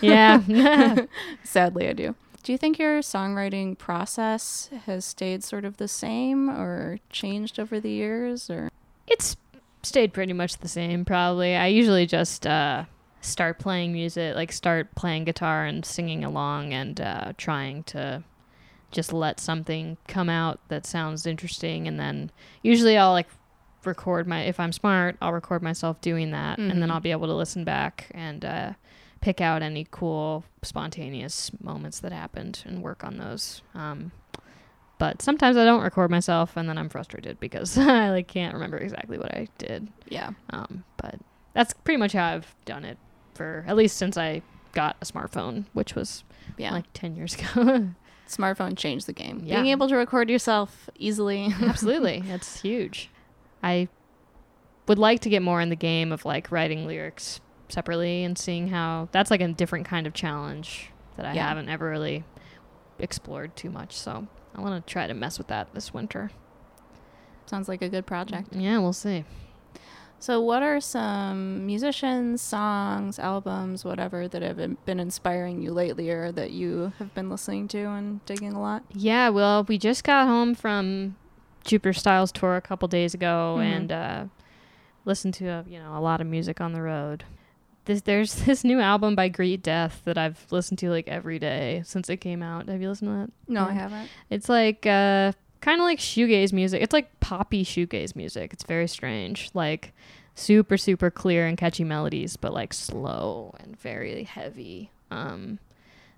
Yeah. 0.00 0.42
sadly, 1.44 1.88
I 1.88 1.92
do. 1.92 2.14
Do 2.42 2.50
you 2.50 2.58
think 2.58 2.78
your 2.78 3.00
songwriting 3.00 3.78
process 3.78 4.68
has 4.86 5.04
stayed 5.04 5.44
sort 5.44 5.64
of 5.64 5.76
the 5.76 5.86
same 5.86 6.50
or 6.50 6.98
changed 7.10 7.60
over 7.60 7.78
the 7.78 7.90
years? 7.90 8.50
Or 8.50 8.68
It's 9.06 9.36
stayed 9.82 10.12
pretty 10.12 10.32
much 10.32 10.58
the 10.58 10.68
same, 10.68 11.04
probably. 11.04 11.54
I 11.54 11.68
usually 11.68 12.04
just 12.06 12.44
uh, 12.46 12.84
start 13.20 13.60
playing 13.60 13.92
music, 13.92 14.34
like 14.34 14.50
start 14.50 14.92
playing 14.96 15.24
guitar 15.24 15.64
and 15.66 15.84
singing 15.84 16.24
along 16.24 16.72
and 16.72 17.00
uh, 17.00 17.32
trying 17.36 17.84
to 17.84 18.24
just 18.90 19.12
let 19.12 19.38
something 19.38 19.96
come 20.08 20.28
out 20.28 20.58
that 20.68 20.84
sounds 20.84 21.26
interesting. 21.26 21.86
And 21.86 21.98
then 21.98 22.30
usually 22.62 22.96
I'll 22.98 23.12
like 23.12 23.28
record 23.84 24.26
my, 24.26 24.42
if 24.42 24.58
I'm 24.58 24.72
smart, 24.72 25.16
I'll 25.22 25.32
record 25.32 25.62
myself 25.62 26.00
doing 26.00 26.32
that. 26.32 26.58
And 26.58 26.82
then 26.82 26.88
Mhm. 26.88 26.92
I'll 26.92 27.00
be 27.00 27.12
able 27.12 27.28
to 27.28 27.34
listen 27.34 27.62
back 27.62 28.10
and 28.12 28.44
uh, 28.44 28.72
pick 29.22 29.40
out 29.40 29.62
any 29.62 29.86
cool, 29.90 30.44
spontaneous 30.62 31.50
moments 31.62 32.00
that 32.00 32.12
happened 32.12 32.62
and 32.66 32.82
work 32.82 33.04
on 33.04 33.16
those. 33.16 33.62
Um, 33.74 34.12
but 34.98 35.22
sometimes 35.22 35.56
I 35.56 35.64
don't 35.64 35.82
record 35.82 36.10
myself, 36.10 36.56
and 36.56 36.68
then 36.68 36.76
I'm 36.76 36.88
frustrated 36.88 37.40
because 37.40 37.78
I 37.78 38.10
like 38.10 38.28
can't 38.28 38.52
remember 38.52 38.76
exactly 38.76 39.16
what 39.16 39.34
I 39.34 39.48
did. 39.56 39.88
yeah, 40.08 40.30
Um, 40.50 40.84
but 40.98 41.18
that's 41.54 41.72
pretty 41.72 41.98
much 41.98 42.12
how 42.12 42.26
I've 42.26 42.54
done 42.66 42.84
it 42.84 42.98
for 43.34 43.64
at 43.66 43.76
least 43.76 43.96
since 43.96 44.18
I 44.18 44.42
got 44.72 44.96
a 45.00 45.04
smartphone, 45.06 45.64
which 45.72 45.94
was 45.94 46.24
yeah. 46.58 46.72
like 46.72 46.84
ten 46.92 47.16
years 47.16 47.34
ago. 47.34 47.88
Smartphone 48.28 48.78
changed 48.78 49.06
the 49.06 49.12
game. 49.12 49.42
Yeah. 49.44 49.56
Being 49.56 49.72
able 49.72 49.88
to 49.88 49.96
record 49.96 50.30
yourself 50.30 50.88
easily. 50.98 51.52
Absolutely, 51.62 52.22
it's 52.26 52.60
huge. 52.60 53.10
I 53.62 53.88
would 54.88 54.98
like 54.98 55.20
to 55.20 55.28
get 55.28 55.42
more 55.42 55.60
in 55.60 55.68
the 55.68 55.76
game 55.76 56.12
of 56.12 56.24
like 56.24 56.50
writing 56.50 56.86
lyrics 56.86 57.40
separately 57.72 58.22
and 58.24 58.36
seeing 58.38 58.68
how 58.68 59.08
that's 59.12 59.30
like 59.30 59.40
a 59.40 59.48
different 59.48 59.86
kind 59.86 60.06
of 60.06 60.14
challenge 60.14 60.90
that 61.16 61.26
I 61.26 61.32
Yeah. 61.34 61.48
haven't 61.48 61.68
ever 61.68 61.88
really 61.90 62.24
explored 62.98 63.56
too 63.56 63.70
much. 63.70 63.92
So 63.96 64.26
I 64.54 64.60
want 64.60 64.86
to 64.86 64.92
try 64.92 65.06
to 65.06 65.14
mess 65.14 65.38
with 65.38 65.48
that 65.48 65.72
this 65.74 65.92
winter. 65.92 66.30
Sounds 67.46 67.68
like 67.68 67.82
a 67.82 67.88
good 67.88 68.06
project. 68.06 68.48
Yeah, 68.54 68.78
we'll 68.78 68.92
see. 68.92 69.24
So, 70.18 70.40
what 70.40 70.62
are 70.62 70.80
some 70.80 71.66
musicians, 71.66 72.40
songs, 72.40 73.18
albums, 73.18 73.84
whatever 73.84 74.28
that 74.28 74.40
have 74.40 74.56
been- 74.56 74.76
been 74.86 75.00
inspiring 75.00 75.60
you 75.60 75.72
lately 75.72 76.10
or 76.10 76.30
that 76.30 76.52
you 76.52 76.92
have 77.00 77.12
been 77.12 77.28
listening 77.28 77.66
to 77.68 77.78
and 77.88 78.24
digging 78.24 78.52
a 78.52 78.60
lot? 78.60 78.84
Yeah, 78.94 79.30
well, 79.30 79.64
we 79.64 79.78
just 79.78 80.04
got 80.04 80.28
home 80.28 80.54
from 80.54 81.16
Jupiter 81.64 81.92
Styles 81.92 82.30
tour 82.30 82.54
a 82.54 82.60
couple 82.60 82.86
days 82.86 83.14
ago 83.14 83.56
Mhm. 83.58 83.62
and 83.64 83.92
uh, 83.92 84.24
listened 85.04 85.34
to 85.34 85.48
uh, 85.48 85.62
you 85.66 85.80
know 85.80 85.96
a 85.96 86.00
lot 86.00 86.20
of 86.20 86.28
music 86.28 86.60
on 86.60 86.72
the 86.72 86.82
road. 86.82 87.24
This, 87.84 88.02
there's 88.02 88.34
this 88.44 88.64
new 88.64 88.80
album 88.80 89.14
by 89.14 89.28
Greet 89.28 89.62
Death 89.62 90.02
that 90.04 90.18
I've 90.18 90.46
listened 90.50 90.78
to 90.80 90.90
like 90.90 91.08
every 91.08 91.38
day 91.38 91.82
since 91.84 92.08
it 92.08 92.18
came 92.18 92.42
out. 92.42 92.68
Have 92.68 92.80
you 92.80 92.88
listened 92.88 93.10
to 93.10 93.26
that? 93.26 93.52
No, 93.52 93.66
I 93.66 93.72
haven't. 93.72 94.08
It's 94.30 94.48
like 94.48 94.86
uh, 94.86 95.32
kind 95.60 95.80
of 95.80 95.84
like 95.84 95.98
shoegaze 95.98 96.52
music. 96.52 96.82
It's 96.82 96.92
like 96.92 97.20
poppy 97.20 97.64
shoegaze 97.64 98.14
music. 98.14 98.52
It's 98.52 98.64
very 98.64 98.88
strange. 98.88 99.50
Like 99.54 99.92
super 100.34 100.76
super 100.76 101.10
clear 101.10 101.46
and 101.46 101.58
catchy 101.58 101.84
melodies, 101.84 102.36
but 102.36 102.52
like 102.52 102.72
slow 102.72 103.54
and 103.60 103.78
very 103.78 104.24
heavy. 104.24 104.90
Um, 105.10 105.58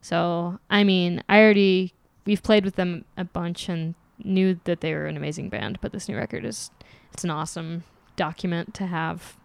so 0.00 0.58
I 0.70 0.84
mean, 0.84 1.22
I 1.28 1.40
already 1.40 1.94
we've 2.26 2.42
played 2.42 2.64
with 2.64 2.76
them 2.76 3.04
a 3.16 3.24
bunch 3.24 3.68
and 3.68 3.94
knew 4.22 4.58
that 4.64 4.80
they 4.80 4.94
were 4.94 5.06
an 5.06 5.16
amazing 5.16 5.48
band. 5.48 5.78
But 5.80 5.92
this 5.92 6.08
new 6.08 6.16
record 6.16 6.44
is 6.44 6.70
it's 7.12 7.24
an 7.24 7.30
awesome 7.30 7.84
document 8.16 8.74
to 8.74 8.86
have 8.86 9.36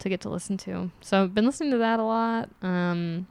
to 0.00 0.08
get 0.08 0.20
to 0.22 0.28
listen 0.28 0.56
to. 0.58 0.90
So 1.00 1.22
I've 1.24 1.34
been 1.34 1.46
listening 1.46 1.70
to 1.72 1.78
that 1.78 1.98
a 2.00 2.04
lot. 2.04 2.48
Um, 2.62 3.26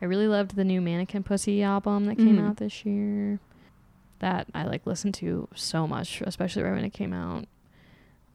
I 0.00 0.04
really 0.04 0.28
loved 0.28 0.56
the 0.56 0.64
new 0.64 0.80
Mannequin 0.80 1.22
Pussy 1.22 1.62
album 1.62 2.04
that 2.06 2.16
came 2.16 2.36
Mhm. 2.36 2.48
out 2.48 2.56
this 2.58 2.84
year. 2.84 3.40
That 4.20 4.46
I 4.54 4.64
like 4.64 4.86
listened 4.86 5.14
to 5.14 5.48
so 5.54 5.86
much, 5.86 6.22
especially 6.22 6.62
right 6.62 6.72
when 6.74 6.84
it 6.84 6.92
came 6.92 7.12
out. 7.12 7.46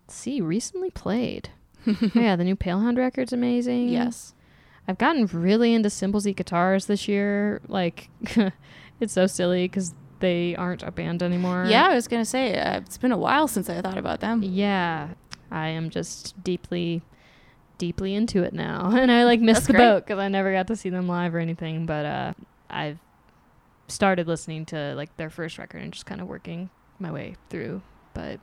Let's 0.07 0.15
see, 0.15 0.41
recently 0.41 0.91
played. 0.91 1.49
Oh, 1.87 1.95
yeah, 2.13 2.35
the 2.35 2.43
new 2.43 2.55
Palehound 2.55 2.97
record's 2.97 3.33
amazing. 3.33 3.89
Yes. 3.89 4.33
I've 4.87 4.97
gotten 4.97 5.25
really 5.27 5.73
into 5.73 5.89
Cymbals 5.89 6.27
Eat 6.27 6.37
Guitars 6.37 6.85
this 6.87 7.07
year. 7.07 7.61
Like, 7.67 8.09
it's 8.99 9.13
so 9.13 9.25
silly 9.27 9.65
because 9.67 9.93
they 10.19 10.55
aren't 10.55 10.83
a 10.83 10.91
band 10.91 11.23
anymore. 11.23 11.65
Yeah, 11.67 11.87
I 11.87 11.95
was 11.95 12.07
going 12.07 12.21
to 12.21 12.29
say, 12.29 12.59
uh, 12.59 12.77
it's 12.77 12.97
been 12.97 13.11
a 13.11 13.17
while 13.17 13.47
since 13.47 13.69
I 13.69 13.81
thought 13.81 13.97
about 13.97 14.19
them. 14.19 14.43
Yeah, 14.43 15.09
I 15.49 15.69
am 15.69 15.89
just 15.89 16.43
deeply, 16.43 17.01
deeply 17.81 18.13
into 18.13 18.43
it 18.43 18.53
now, 18.53 18.91
and 18.95 19.11
I 19.11 19.23
like 19.25 19.39
missed 19.41 19.61
That's 19.61 19.67
the 19.67 19.73
great. 19.73 19.79
boat 19.79 20.05
because 20.05 20.19
I 20.19 20.27
never 20.27 20.53
got 20.53 20.67
to 20.67 20.75
see 20.75 20.89
them 20.89 21.07
live 21.07 21.33
or 21.33 21.39
anything. 21.39 21.87
But 21.87 22.05
uh, 22.05 22.33
I've 22.69 22.99
started 23.87 24.27
listening 24.27 24.65
to 24.67 24.93
like 24.95 25.17
their 25.17 25.31
first 25.31 25.57
record 25.57 25.81
and 25.81 25.91
just 25.91 26.05
kind 26.05 26.21
of 26.21 26.27
working 26.27 26.69
my 26.99 27.11
way 27.11 27.35
through. 27.49 27.81
But 28.13 28.39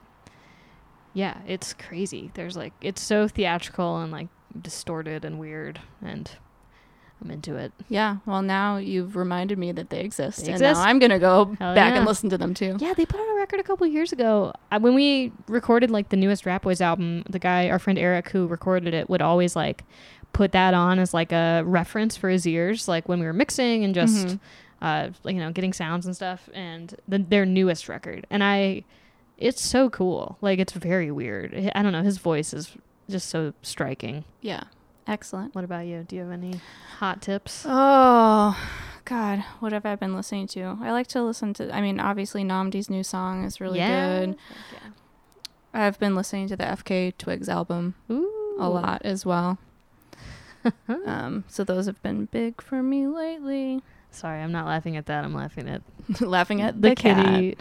yeah, 1.13 1.37
it's 1.47 1.71
crazy. 1.73 2.31
There's 2.33 2.57
like 2.57 2.73
it's 2.81 3.01
so 3.01 3.29
theatrical 3.29 3.97
and 3.99 4.11
like 4.11 4.27
distorted 4.61 5.23
and 5.23 5.39
weird, 5.39 5.79
and 6.01 6.29
I'm 7.23 7.31
into 7.31 7.55
it. 7.55 7.71
Yeah. 7.89 8.17
Well, 8.25 8.41
now 8.41 8.77
you've 8.77 9.15
reminded 9.15 9.57
me 9.57 9.71
that 9.73 9.89
they 9.89 9.99
exist. 9.99 10.39
They 10.45 10.53
and 10.53 10.61
exist. 10.61 10.79
now 10.79 10.87
I'm 10.87 10.99
going 10.99 11.11
to 11.11 11.19
go 11.19 11.45
Hell 11.59 11.75
back 11.75 11.91
yeah. 11.93 11.97
and 11.97 12.05
listen 12.05 12.29
to 12.29 12.37
them 12.37 12.53
too. 12.53 12.77
Yeah, 12.79 12.93
they 12.93 13.05
put 13.05 13.19
out 13.19 13.27
a 13.29 13.35
record 13.35 13.59
a 13.59 13.63
couple 13.63 13.85
years 13.87 14.11
ago. 14.13 14.53
Uh, 14.71 14.79
when 14.79 14.95
we 14.95 15.31
recorded 15.47 15.91
like 15.91 16.09
the 16.09 16.17
newest 16.17 16.45
Rat 16.45 16.61
Boys 16.61 16.79
album, 16.81 17.23
the 17.29 17.39
guy, 17.39 17.69
our 17.69 17.79
friend 17.79 17.99
Eric, 17.99 18.29
who 18.29 18.47
recorded 18.47 18.93
it, 18.93 19.09
would 19.09 19.21
always 19.21 19.55
like 19.55 19.83
put 20.31 20.51
that 20.53 20.73
on 20.73 20.97
as 20.99 21.13
like 21.13 21.31
a 21.31 21.63
reference 21.65 22.15
for 22.15 22.29
his 22.29 22.47
ears, 22.47 22.87
like 22.87 23.09
when 23.09 23.19
we 23.19 23.25
were 23.25 23.33
mixing 23.33 23.83
and 23.83 23.93
just 23.93 24.27
Mhm. 24.27 24.39
uh, 24.81 25.09
like, 25.23 25.35
you 25.35 25.41
know, 25.41 25.51
getting 25.51 25.73
sounds 25.73 26.05
and 26.05 26.15
stuff. 26.15 26.49
And 26.53 26.95
the, 27.07 27.17
their 27.19 27.45
newest 27.45 27.89
record, 27.89 28.25
and 28.29 28.43
I, 28.43 28.83
it's 29.37 29.61
so 29.63 29.89
cool. 29.89 30.37
Like 30.41 30.59
it's 30.59 30.73
very 30.73 31.11
weird. 31.11 31.71
I 31.75 31.81
don't 31.81 31.91
know. 31.91 32.03
His 32.03 32.17
voice 32.17 32.53
is 32.53 32.71
just 33.09 33.27
so 33.29 33.53
striking. 33.61 34.23
Yeah. 34.41 34.63
Excellent. 35.09 35.55
What 35.55 35.63
about 35.63 35.87
you? 35.87 36.03
Do 36.07 36.15
you 36.15 36.21
have 36.21 36.31
any 36.31 36.61
hot 36.99 37.19
tips? 37.21 37.65
Oh, 37.67 38.55
God. 39.05 39.43
What 39.59 39.71
have 39.71 39.83
I 39.85 39.95
been 39.95 40.15
listening 40.15 40.45
to? 40.49 40.77
I 40.81 40.91
like 40.91 41.07
to 41.07 41.23
listen 41.23 41.53
to, 41.55 41.73
I 41.75 41.81
mean, 41.81 41.99
obviously, 41.99 42.43
Nnamdi's 42.43 42.91
new 42.91 43.03
song 43.03 43.43
is 43.43 43.59
really 43.59 43.79
good. 43.79 44.35
Yeah. 44.71 44.79
I've 45.73 45.99
been 45.99 46.13
listening 46.15 46.47
to 46.49 46.55
the 46.55 46.63
FKA 46.63 47.17
Twigs 47.17 47.49
album 47.49 47.95
Ooh. 48.11 48.55
a 48.59 48.69
lot 48.69 49.01
as 49.03 49.25
well. 49.25 49.57
um, 51.05 51.43
so 51.47 51.63
those 51.63 51.87
have 51.87 52.01
been 52.03 52.25
big 52.25 52.61
for 52.61 52.83
me 52.83 53.07
lately. 53.07 53.81
Sorry, 54.11 54.41
I'm 54.41 54.51
not 54.51 54.67
laughing 54.67 54.95
at 54.95 55.07
that. 55.07 55.23
I'm 55.23 55.33
laughing 55.33 55.67
at 55.69 55.81
laughing 56.21 56.61
at 56.61 56.81
the, 56.81 56.89
the, 56.89 56.95
cat. 56.95 57.25
kitty 57.25 57.57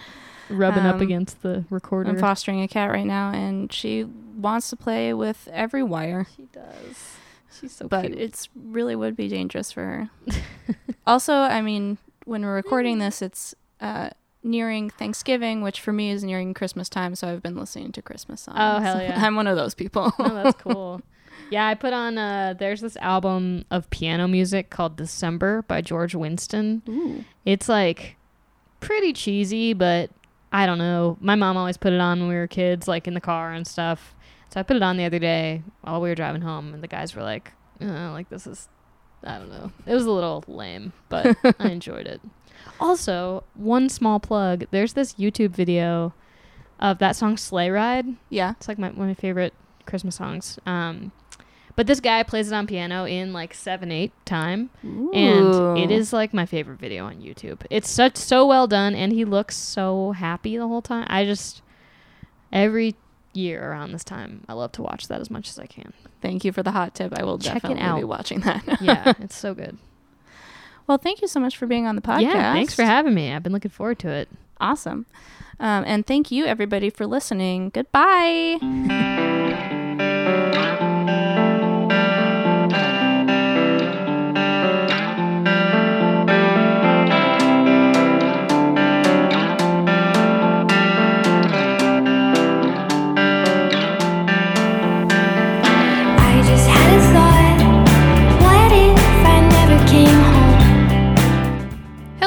rubbing 0.50 0.84
up 0.84 0.96
Um, 0.96 1.02
against 1.02 1.42
the 1.42 1.64
recorder. 1.70 2.10
I'm 2.10 2.18
fostering 2.18 2.60
a 2.62 2.68
cat 2.68 2.90
right 2.90 3.06
now, 3.06 3.30
and 3.30 3.72
she 3.72 4.04
wants 4.04 4.68
to 4.70 4.76
play 4.76 5.14
with 5.14 5.48
every 5.52 5.82
wire. 5.82 6.26
she 6.36 6.44
does. 6.52 7.16
She's 7.58 7.74
so 7.74 7.88
but 7.88 8.06
cute. 8.06 8.18
it's 8.18 8.48
really 8.54 8.94
would 8.94 9.16
be 9.16 9.28
dangerous 9.28 9.72
for 9.72 9.84
her. 9.84 10.10
also, 11.06 11.34
I 11.34 11.60
mean, 11.62 11.98
when 12.24 12.42
we're 12.44 12.54
recording 12.54 12.98
this, 12.98 13.22
it's 13.22 13.54
uh, 13.80 14.10
nearing 14.42 14.90
Thanksgiving, 14.90 15.62
which 15.62 15.80
for 15.80 15.92
me 15.92 16.10
is 16.10 16.22
nearing 16.22 16.54
Christmas 16.54 16.88
time. 16.88 17.14
So 17.14 17.28
I've 17.28 17.42
been 17.42 17.56
listening 17.56 17.92
to 17.92 18.02
Christmas 18.02 18.42
songs. 18.42 18.58
Oh, 18.60 18.80
hell 18.80 19.00
yeah. 19.02 19.24
I'm 19.24 19.36
one 19.36 19.46
of 19.46 19.56
those 19.56 19.74
people. 19.74 20.12
oh, 20.18 20.34
that's 20.34 20.60
cool. 20.62 21.02
Yeah, 21.50 21.66
I 21.66 21.74
put 21.74 21.92
on. 21.92 22.18
Uh, 22.18 22.54
there's 22.58 22.80
this 22.80 22.96
album 22.98 23.64
of 23.70 23.88
piano 23.90 24.28
music 24.28 24.70
called 24.70 24.96
December 24.96 25.62
by 25.62 25.80
George 25.80 26.14
Winston. 26.14 26.82
Ooh. 26.88 27.24
It's 27.44 27.68
like 27.68 28.16
pretty 28.80 29.12
cheesy, 29.12 29.72
but 29.72 30.10
I 30.52 30.66
don't 30.66 30.78
know. 30.78 31.16
My 31.20 31.34
mom 31.36 31.56
always 31.56 31.76
put 31.76 31.92
it 31.92 32.00
on 32.00 32.20
when 32.20 32.28
we 32.28 32.34
were 32.34 32.46
kids, 32.46 32.86
like 32.88 33.06
in 33.06 33.14
the 33.14 33.20
car 33.20 33.52
and 33.52 33.66
stuff. 33.66 34.14
So 34.50 34.60
I 34.60 34.62
put 34.62 34.76
it 34.76 34.82
on 34.82 34.96
the 34.96 35.04
other 35.04 35.18
day 35.18 35.62
while 35.82 36.00
we 36.00 36.08
were 36.08 36.14
driving 36.14 36.42
home, 36.42 36.72
and 36.74 36.82
the 36.82 36.88
guys 36.88 37.14
were 37.14 37.22
like, 37.22 37.52
uh, 37.80 38.12
"Like 38.12 38.28
this 38.30 38.46
is, 38.46 38.68
I 39.22 39.38
don't 39.38 39.50
know." 39.50 39.72
It 39.86 39.94
was 39.94 40.06
a 40.06 40.10
little 40.10 40.44
lame, 40.48 40.92
but 41.08 41.36
I 41.58 41.68
enjoyed 41.68 42.06
it. 42.06 42.20
Also, 42.80 43.44
one 43.54 43.88
small 43.88 44.20
plug: 44.20 44.66
there's 44.70 44.94
this 44.94 45.14
YouTube 45.14 45.50
video 45.50 46.14
of 46.80 46.98
that 46.98 47.16
song 47.16 47.36
"Sleigh 47.36 47.70
Ride." 47.70 48.06
Yeah. 48.30 48.52
It's 48.52 48.68
like 48.68 48.78
my 48.78 48.88
one 48.88 49.10
of 49.10 49.16
my 49.16 49.20
favorite 49.20 49.54
Christmas 49.86 50.16
songs. 50.16 50.58
Um, 50.64 51.12
but 51.76 51.86
this 51.86 52.00
guy 52.00 52.24
plays 52.24 52.50
it 52.50 52.54
on 52.54 52.66
piano 52.66 53.04
in 53.04 53.32
like 53.32 53.54
seven 53.54 53.92
eight 53.92 54.12
time, 54.24 54.70
and 54.82 55.78
it 55.78 55.90
is 55.90 56.12
like 56.12 56.32
my 56.34 56.46
favorite 56.46 56.80
video 56.80 57.04
on 57.04 57.20
YouTube. 57.20 57.60
It's 57.70 57.88
such 57.90 58.16
so 58.16 58.46
well 58.46 58.66
done, 58.66 58.94
and 58.94 59.12
he 59.12 59.24
looks 59.24 59.56
so 59.56 60.12
happy 60.12 60.56
the 60.56 60.66
whole 60.66 60.82
time. 60.82 61.06
I 61.08 61.24
just 61.24 61.62
every 62.52 62.96
year 63.38 63.70
around 63.70 63.92
this 63.92 64.04
time, 64.04 64.44
I 64.48 64.52
love 64.54 64.72
to 64.72 64.82
watch 64.82 65.08
that 65.08 65.20
as 65.20 65.30
much 65.30 65.48
as 65.48 65.58
I 65.58 65.66
can. 65.66 65.92
Thank 66.20 66.44
you 66.44 66.52
for 66.52 66.62
the 66.62 66.72
hot 66.72 66.94
tip. 66.94 67.12
I 67.18 67.22
will 67.24 67.38
Check 67.38 67.58
it 67.58 67.62
definitely 67.68 68.00
be 68.00 68.04
watching 68.04 68.40
that. 68.40 68.62
Yeah, 68.80 69.12
it's 69.20 69.36
so 69.36 69.54
good. 69.54 69.78
well, 70.86 70.98
thank 70.98 71.22
you 71.22 71.28
so 71.28 71.40
much 71.40 71.56
for 71.56 71.66
being 71.66 71.86
on 71.86 71.96
the 71.96 72.02
podcast. 72.02 72.22
Yeah, 72.22 72.52
thanks 72.52 72.74
for 72.74 72.82
having 72.84 73.14
me. 73.14 73.32
I've 73.32 73.42
been 73.42 73.52
looking 73.52 73.70
forward 73.70 73.98
to 74.00 74.08
it. 74.10 74.28
Awesome. 74.60 75.06
Um, 75.60 75.84
and 75.86 76.06
thank 76.06 76.30
you, 76.30 76.44
everybody, 76.46 76.90
for 76.90 77.06
listening. 77.06 77.70
Goodbye. 77.70 78.58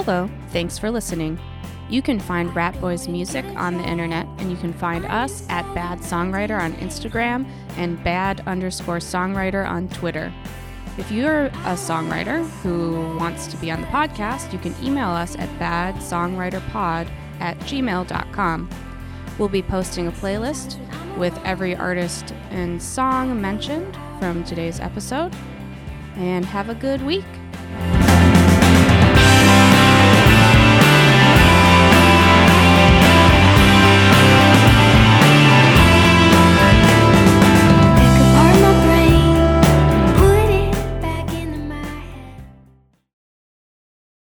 Hello, 0.03 0.27
thanks 0.47 0.79
for 0.79 0.89
listening. 0.89 1.39
You 1.87 2.01
can 2.01 2.19
find 2.19 2.55
Rat 2.55 2.73
Boys 2.81 3.07
music 3.07 3.45
on 3.55 3.77
the 3.77 3.83
internet, 3.83 4.25
and 4.39 4.49
you 4.49 4.57
can 4.57 4.73
find 4.73 5.05
us 5.05 5.47
at 5.47 5.61
Bad 5.75 5.99
Songwriter 5.99 6.59
on 6.59 6.73
Instagram 6.77 7.47
and 7.77 8.03
Bad 8.03 8.41
underscore 8.47 8.97
Songwriter 8.97 9.63
on 9.63 9.87
Twitter. 9.89 10.33
If 10.97 11.11
you're 11.11 11.45
a 11.45 11.75
songwriter 11.75 12.49
who 12.63 13.15
wants 13.19 13.45
to 13.45 13.57
be 13.57 13.69
on 13.69 13.81
the 13.81 13.87
podcast, 13.87 14.51
you 14.51 14.57
can 14.57 14.75
email 14.83 15.09
us 15.09 15.35
at 15.35 15.49
badsongwriterpod 15.59 17.07
at 17.39 17.59
gmail.com. 17.59 18.69
We'll 19.37 19.49
be 19.49 19.61
posting 19.61 20.07
a 20.07 20.11
playlist 20.11 20.79
with 21.15 21.39
every 21.45 21.75
artist 21.75 22.33
and 22.49 22.81
song 22.81 23.39
mentioned 23.39 23.95
from 24.17 24.43
today's 24.45 24.79
episode. 24.79 25.31
And 26.15 26.43
have 26.43 26.69
a 26.69 26.75
good 26.75 27.03
week. 27.03 27.23